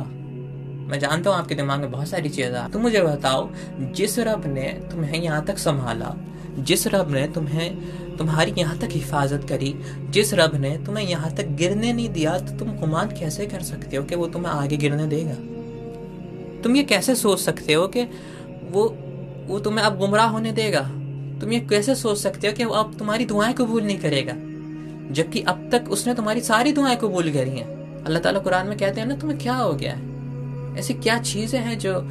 मैं 0.88 1.00
जानता 1.00 1.30
हूँ 1.30 1.38
आपके 1.38 1.56
दिमाग 1.56 1.80
में 1.80 1.92
बहुत 1.92 2.08
सारी 2.08 2.30
चीज़ें 2.30 2.72
तुम 2.72 2.82
मुझे 2.82 3.02
बताओ, 3.02 3.50
जिस 3.94 4.20
रब 4.20 4.46
ने 4.48 4.68
तुम्हें 4.92 5.22
यहाँ 5.22 5.46
तक 5.46 5.58
संभाला, 5.60 6.16
जिस 6.60 6.88
रब 6.88 7.12
ने 7.12 7.26
तुम्हें 7.30 8.18
तुम्हारी 8.18 8.54
यहाँ 8.58 8.78
तक 8.78 8.90
हिफाजत 8.92 9.46
करी, 9.50 9.74
जिस 10.10 10.34
रब 10.34 10.56
ने 10.56 10.76
तुम्हें 10.86 11.06
यहाँ 11.06 11.34
तक 11.36 11.56
गिरने 11.56 11.94
नहीं 11.94 12.10
दिया 12.10 12.38
तो 12.40 12.58
तुम 12.58 12.74
गुमान 12.80 13.16
कैसे 13.20 13.46
कर 13.46 13.62
सकते 13.64 13.98
हो 13.98 14.04
कि 14.04 14.16
वो 14.16 14.28
तुम्हें 14.28 14.52
आगे 14.52 14.78
गिरने 14.78 15.06
देगा? 15.08 15.36
तुम 16.64 16.76
ये 16.76 16.84
कैसे 16.84 17.16
सोच 17.16 17.40
सकते 17.40 17.74
हो 17.74 17.88
कि 17.88 18.06
वो 18.72 18.98
वो 19.48 19.60
तुम्हें 19.60 19.86
अब 19.86 19.98
गुमराह 19.98 20.28
होने 20.28 20.52
देगा। 20.52 20.82
तुम 21.42 21.52
ये 21.52 21.60
कैसे 21.60 21.96
सोच 21.96 22.18
सकते 22.18 22.48
हो 22.48 22.54
कि 22.54 22.66
वो 22.66 22.74
अब 22.74 22.96
तुम्हारी 23.00 23.26
दुआएँ 23.26 23.54
कबूल 23.54 23.84
नहीं 23.84 24.00
करेगा? 24.00 24.34
जबकि 25.14 25.42
अब 25.42 25.70
तक 25.72 25.90
उसने 25.90 26.14
तुम्हारी 26.14 26.42
सारी 26.42 26.72
दुआएँ 26.72 26.96
कबूल 26.96 27.32
करी 27.32 27.50
हैं। 27.50 28.04
अल्लाह 28.04 28.22
ताला 28.22 28.40
कुरान 28.40 28.68
में 28.68 28.78
कहते 28.78 29.02
हैं 29.02 29.08
ना, 29.08 29.16
तुम्हें 29.16 29.40
क्या 29.40 29.54
हो 29.54 29.74
गया 29.74 29.94
है? 29.94 30.02
ऐसी 30.80 30.94
क्या 30.94 31.20
चीज़ें 31.20 31.60
हैं 31.60 31.80
जो, 31.80 32.10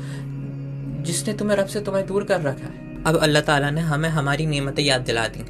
जिसने 1.02 1.35
तुम्हें 1.35 1.57
रब 1.57 1.67
से 1.67 1.81
तुम्हें 1.81 2.07
दूर 2.07 2.25
कर 2.25 2.40
रखा 2.40 2.67
है? 2.67 3.02
अब 3.05 3.17
अल्लाह 3.17 3.43
ताला 3.43 3.71
ने 3.71 3.81
हमें 3.81 4.09
हमारी 4.09 4.47
नेमतें 4.47 4.83
याद 4.83 5.00
दिला 5.00 5.26
दी। 5.26 5.45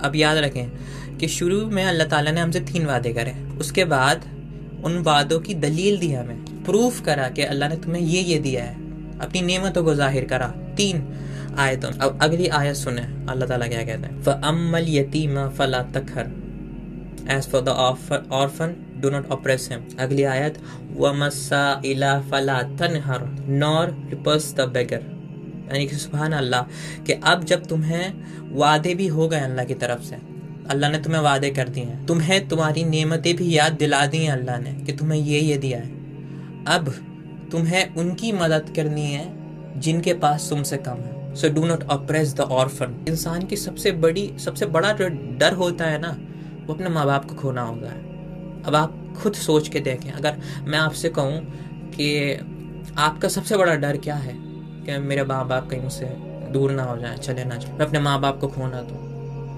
अब 0.00 0.16
याद 0.16 0.36
रखें 0.36 0.70
कि 1.18 1.28
शुरू 1.28 1.66
में 1.66 1.84
अल्लाह 1.84 2.06
ताला 2.06 2.30
ने 2.30 2.40
हमसे 2.40 2.60
तीन 2.60 2.86
वादे 2.86 3.12
करे। 3.12 3.34
उसके 3.60 3.84
बाद 3.84 4.24
उन 4.84 4.98
वादों 4.98 5.40
की 5.40 5.54
दलील 5.54 5.98
दी 5.98 6.12
हमें। 6.12 6.64
प्रूफ 6.64 7.00
करा 7.04 7.28
कि 7.28 7.42
अल्लाह 7.42 7.68
ने 7.68 7.76
तुम्हें 7.76 8.02
ये 8.02 8.20
ये 8.20 8.38
दिया 8.38 8.64
है। 8.64 8.89
अपनी 9.20 9.40
नेमतों 9.42 9.84
को 9.84 9.94
ज़ाहिर 9.94 10.24
करा। 10.26 10.46
तीन 10.76 11.02
आयतों। 11.58 11.90
अब 11.92 12.18
अगली 12.22 12.46
आयत 12.48 12.76
सुने। 12.76 13.02
अल्लाह 13.28 13.48
ताला 13.48 13.66
क्या 13.68 13.82
कहते 13.84 14.06
हैं? 14.06 14.22
फ़अम्मल 14.22 14.88
यतीमा 14.88 15.48
फला 15.50 15.82
Takhar. 15.94 16.30
As 17.30 17.48
for 17.48 17.60
the 17.62 17.68
orphan 18.32 18.74
do 19.00 19.10
not 19.10 19.30
oppress 19.32 19.68
him 19.72 19.82
अगली 20.00 20.22
आयत 20.30 20.58
वमसा 20.96 21.80
इला 21.86 22.18
फला 22.30 22.62
तनहर। 22.78 23.26
नॉर 23.48 23.96
रिपर्स 24.10 24.54
द 24.54 24.68
बेगर 24.70 25.02
यानी 25.66 25.86
कि 25.86 25.96
सुबहान 25.96 26.32
अल्लाह 26.32 26.62
कि 27.06 27.12
अब 27.24 27.44
जब 27.44 27.66
तुम्हें 27.66 28.12
वादे 28.52 28.94
भी 28.94 29.06
हो 29.08 29.28
गए 29.28 29.40
अल्लाह 29.40 29.64
की 29.64 29.74
तरफ़ 29.76 30.02
से, 30.02 30.16
अल्लाह 30.70 30.90
ने 30.90 30.98
तुम्हें 31.00 31.20
वादे 31.22 31.50
कर 31.50 31.68
दिए 31.68 31.84
हैं। 31.84 32.06
तुम्हें 32.06 32.48
तुम्हारी 32.48 32.84
नेमतें 32.86 33.34
भी 33.36 33.56
याद 33.56 33.72
दिला 33.74 34.04
दी 34.06 34.18
हैं 34.18 34.32
अल्लाह 34.32 34.58
ने, 34.58 34.72
कि 34.76 34.92
तुम्हें 34.92 35.20
ये 35.20 35.40
ये 35.40 35.56
दिया 35.58 35.78
है। 35.78 35.88
अब 36.68 36.92
तुम्हें 37.52 37.94
उनकी 37.94 38.32
मदद 38.32 38.72
करनी 38.76 39.12
है, 39.12 39.32
जिनके 39.80 40.14
पास 40.14 40.50
तुमसे 40.50 40.76
कम 40.76 40.96
है। 40.96 41.34
So 41.34 41.48
do 41.48 41.64
not 41.64 41.84
oppress 41.84 42.34
the 42.34 42.40
orphan 42.40 43.04
इंसान 43.08 43.42
की 43.42 43.56
सबसे 43.56 43.92
बड़ी, 43.92 44.34
सबसे 44.38 44.66
बड़ा 44.66 44.92
जो 44.92 45.08
डर 45.38 45.52
होता 45.52 45.84
है 45.84 45.98
ना, 45.98 46.16
वो 46.66 46.74
अपने 46.74 46.88
माँ 46.88 47.06
बाप 47.06 47.24
को 47.24 47.34
खोना 47.34 47.62
होता 47.62 47.90
है 47.90 48.10
अब 48.62 48.74
आप 48.74 49.14
खुद 49.22 49.34
सोच 49.34 49.68
के 49.68 49.80
देखें। 49.80 50.10
अगर 50.10 50.36
मैं 50.64 50.78
आपसे 50.78 51.08
कहूँ 51.08 51.40
कि 51.90 52.38
आपका 52.98 53.28
सबसे 53.28 53.56
बड़ा 53.56 53.74
डर 53.74 53.96
क्या 53.96 54.14
है? 54.14 54.34
कि 54.36 54.98
मेरे 54.98 55.24
माँ 55.24 55.48
बाप 55.48 55.70
कहीं 55.70 55.80
मुझसे 55.80 56.06
दूर 56.50 56.70
ना 56.70 56.82
हो 56.82 56.96
जाए, 56.98 57.16
चले 57.16 57.44
ना 57.44 57.56
जाए। 57.56 57.72
मैं 57.72 57.86
अपने 57.86 57.98
माँ 57.98 58.20
बाप 58.20 58.40
को 58.40 58.48
खोना 58.48 58.80
दूँ। 58.82 59.10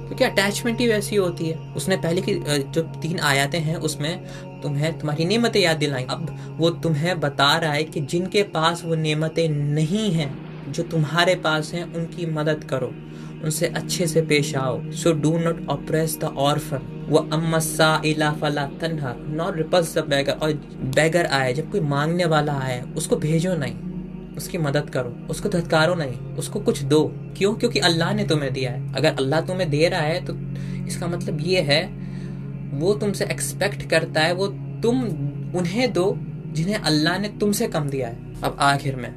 क्योंकि 0.06 0.24
अटैचमेंट 0.24 0.80
ही 0.80 0.88
वैसी 0.88 1.16
होती 1.16 1.48
है? 1.48 1.58
उसने 1.76 1.96
पहले 1.96 2.20
की 2.20 2.34
जो 2.70 2.82
तीन 2.82 3.20
आयातें 3.20 3.60
हैं, 3.60 3.76
उसमें 3.76 4.24
तुम्हें 4.62 4.98
तुम्हारी 4.98 5.24
नेमतें 5.24 5.60
याद 5.60 5.76
दिलाई 5.76 6.04
अब 6.04 6.56
वो 6.58 6.70
तुम्हें 6.70 7.20
बता 7.20 7.56
रहा 7.56 7.72
है 7.72 7.84
कि 7.84 8.00
जिनके 8.00 8.42
पास 8.42 8.82
वो 8.84 8.94
नेमतें 8.94 9.48
नहीं 9.48 10.10
हैं, 10.12 10.30
जो 10.72 10.82
तुम्हारे 10.82 11.34
पास 11.36 11.72
हैं, 11.74 11.84
उनकी 11.94 12.26
मदद 12.26 12.64
करो। 12.64 12.92
उनसे 13.44 13.66
अच्छे 13.66 14.06
से 14.06 14.22
पेश 14.22 14.54
आओ। 14.56 14.80
So 14.92 15.12
do 15.12 15.38
not 15.38 15.66
oppress 15.68 16.18
the 16.20 16.24
orphan 16.24 17.06
वो 17.08 17.18
अम्मसा 17.32 18.02
इला 18.04 18.30
फला 18.32 18.66
तनहर 18.80 19.16
नॉट 19.28 19.56
रिपल्स 19.56 19.98
द 19.98 20.04
बैगर, 20.08 20.32
और 20.32 20.52
बैगर 20.94 21.26
आए, 21.26 21.52
जब 21.52 21.70
कोई 21.70 21.80
मांगने 21.80 22.24
वाला 22.24 22.52
आए, 22.54 22.82
उसको 22.96 23.16
भेजो 23.16 23.54
नहीं। 23.54 23.74
उसकी 24.36 24.58
मदद 24.58 24.90
करो। 24.90 25.16
उसको 25.30 25.48
धत्कारो 25.48 25.94
नहीं। 25.94 26.34
उसको 26.34 26.60
कुछ 26.60 26.82
दो। 26.82 27.00
क्यों? 27.36 27.54
क्योंकि 27.54 27.78
अल्लाह 27.78 28.14
ने 28.14 28.24
तुम्हें 28.24 28.52
दिया 28.52 28.70
है। 28.70 28.92
अगर 28.94 29.16
अल्लाह 29.18 29.40
तुम्हें 29.40 29.68
दे 29.70 29.88
रहा 29.88 30.00
है 30.00 30.24
तो 30.24 30.34
इसका 30.86 31.06
मतलब 31.06 31.40
ये 31.40 31.60
है 31.60 31.80
वो 32.74 32.94
तुमसे 32.94 33.24
एक्सपेक्ट 33.26 33.88
करता 33.90 34.20
है, 34.20 34.32
वो 34.34 34.46
तुम 34.82 35.02
उन्हें 35.56 35.92
दो 35.92 36.14
जिन्हें 36.52 36.76
अल्लाह 36.76 37.18
ने 37.18 37.28
तुमसे 37.40 37.66
कम 37.68 37.88
दिया 37.88 38.08
है। 38.08 38.40
अब 38.42 38.56
आखिर 38.60 38.96
में, 38.96 39.12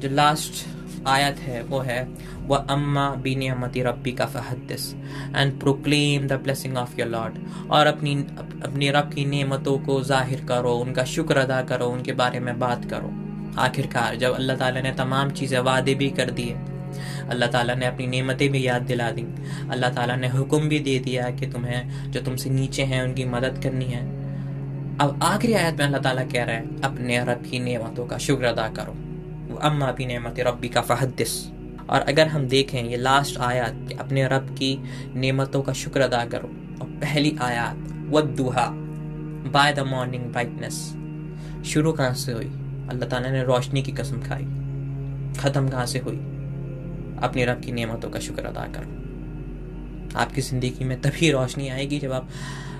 जो 0.00 0.08
लास्ट 0.10 0.66
आयत 1.08 1.38
है, 1.38 1.62
वो 1.62 1.78
है 1.80 2.02
वह 2.44 2.66
अम्मा 2.70 3.08
बीनियमती 3.22 3.82
रबी 3.82 4.12
का 4.12 4.26
फहदिस 4.26 4.92
and 5.36 5.58
proclaim 5.60 6.26
the 6.28 6.32
blessing 6.42 6.76
of 6.76 6.98
your 6.98 7.08
lord 7.08 7.38
और 7.70 7.86
अपनी 7.86 8.14
अपनी 8.64 8.90
रब 8.90 9.10
की 9.14 9.24
नेमतों 9.26 9.78
को 9.78 10.00
ज़ाहिर 10.02 10.44
करो, 10.44 10.74
उनका 10.76 11.04
शुक्र 11.06 11.36
अदा 11.38 11.60
करो, 11.62 11.86
उनके 11.88 12.12
बारे 12.14 12.40
में 12.40 12.58
बात 12.58 12.84
करो। 12.90 13.12
आखिरकार, 13.60 14.16
जब 14.16 14.34
अल्लाह 14.34 14.56
ताला 14.56 14.80
ने 14.80 14.92
तमाम 14.94 15.30
चीज़ें 15.32 15.58
वादे 15.60 15.94
भी 15.94 16.10
कर 16.12 16.30
दिए 16.30 16.56
अल्लाह 17.30 17.48
ताला 17.48 17.74
ने 17.74 17.86
अपनी 17.86 18.06
नेमतें 18.06 18.48
भी 18.48 18.66
याद 18.66 18.82
दिला 18.82 19.10
दी। 19.10 19.22
अल्लाह 19.70 19.90
ताला 19.90 20.16
ने 20.16 20.28
हुक्म 20.28 20.68
भी 20.68 20.78
दे 20.78 20.98
दिया 20.98 21.30
कि 21.30 21.46
तुम्हें, 21.46 22.10
जो 22.10 22.20
तुमसे 22.20 22.50
नीचे 22.50 22.82
हैं, 22.82 23.02
उनकी 23.02 23.24
मदद 23.24 23.60
करनी 23.62 23.84
है। 23.84 24.02
अब 25.00 25.20
आखिरी 25.22 25.52
आयत 25.52 25.74
में 25.74 25.84
अल्लाह 25.86 26.00
ताला 26.00 26.24
कह 26.24 26.44
रहा 26.44 26.56
है, 26.56 26.80
अपने 26.80 27.24
रब 27.24 27.42
की 27.50 27.58
नेमतों 27.58 28.06
का 28.06 28.18
शुक्र 28.18 28.44
अदा 28.44 28.68
करो। 28.68 28.92
वो 29.52 29.56
अम्मा 29.56 29.92
भी 29.92 30.06
नेमत 30.06 30.40
रबी 30.40 30.68
का 30.68 30.80
फहदिस। 30.80 31.50
और 31.90 32.00
अगर 32.00 32.28
हम 32.28 32.48
देखें, 32.48 32.84
ये 32.84 32.96
लास्ट 32.96 33.38
आयत 33.38 33.86
कि 33.88 33.94
अपने 33.94 34.26
रब 34.26 34.54
की 34.54 34.78
नेमतों 35.14 35.62
का 35.62 35.72
शुक्र 35.72 36.00
अदा 36.00 36.24
करो। 36.24 36.48
और 36.82 36.88
पहली 36.88 37.36
आयत 37.42 38.08
वदुहा 38.10 38.68
बाय 39.52 39.72
द 39.72 39.78
मॉर्निंग 39.78 40.24
ब्राइटनेस 40.24 40.74
शुरू 41.66 41.92
कहाँ 41.92 42.14
से 42.14 42.32
हुई? 42.32 42.46
अल्लाह 42.90 43.08
ताला 43.08 43.30
ने 43.30 43.42
रोशनी 43.42 43.82
की 43.82 43.92
कसम 43.92 44.22
खाई। 44.22 44.44
ख़त्म 45.40 45.68
कहाँ 45.68 45.86
से 45.86 45.98
हुई? 45.98 46.16
अपने 47.18 47.44
रब 47.44 47.60
की 47.60 47.72
नेमतों 47.72 48.10
का 48.10 48.20
शुक्र 48.20 48.44
अदा 48.44 48.66
करो। 48.76 49.02
आपकी 50.16 50.40
ज़िंदगी 50.40 50.84
में 50.84 51.00
तभी 51.00 51.30
रोशनी 51.30 51.68
आएगी 51.68 51.98
जब 51.98 52.12
आप 52.12 52.28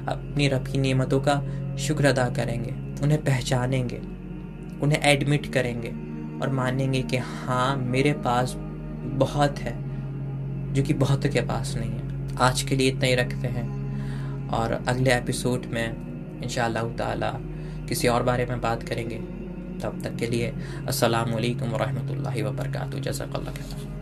अपनी 0.08 0.48
रब 0.48 0.66
की 0.66 0.78
नेमतों 0.78 1.20
का 1.20 1.40
शुक्र 1.78 2.06
अदा 2.06 2.28
करेंगे, 2.30 2.72
उन्हें 3.02 3.22
पहचानेंगे, 3.24 4.00
उन्हें 4.82 5.00
एडमिट 5.02 5.52
करेंगे 5.52 5.88
और 6.40 6.52
मानेंगे 6.52 7.02
कि 7.02 7.16
हाँ 7.16 7.76
मेरे 7.76 8.12
पास 8.24 8.54
बहुत 9.16 9.58
है 9.58 9.74
जो 10.74 10.82
कि 10.82 10.94
बहुतों 10.94 11.30
के 11.30 11.40
पास 11.42 11.74
नहीं 11.76 11.90
है। 11.90 12.36
आज 12.40 12.62
के 12.62 12.76
लिए 12.76 12.88
इतना 12.88 13.06
ही 13.06 13.14
रखते 13.14 13.48
हैं 13.48 14.48
और 14.50 14.72
अगले 14.88 15.14
एपिसोड 15.14 15.66
में 15.66 15.86
इन 15.86 16.94
ताला 16.98 17.30
किसी 17.88 18.08
और 18.08 18.22
बारे 18.22 18.46
में 18.46 18.60
बात 18.60 18.82
करेंगे। 18.82 19.16
तब 19.82 20.00
तक 20.04 20.16
के 20.16 20.26
लिए 20.26 20.52
अस्सलाम 20.88 21.32
वालेकुम 21.32 21.74
रहमतुल्लाहि 21.76 22.42
व 22.42 22.50
बरकातहू 22.52 23.00
जज़ाकल्लाह 23.00 23.54
खैर। 23.54 23.93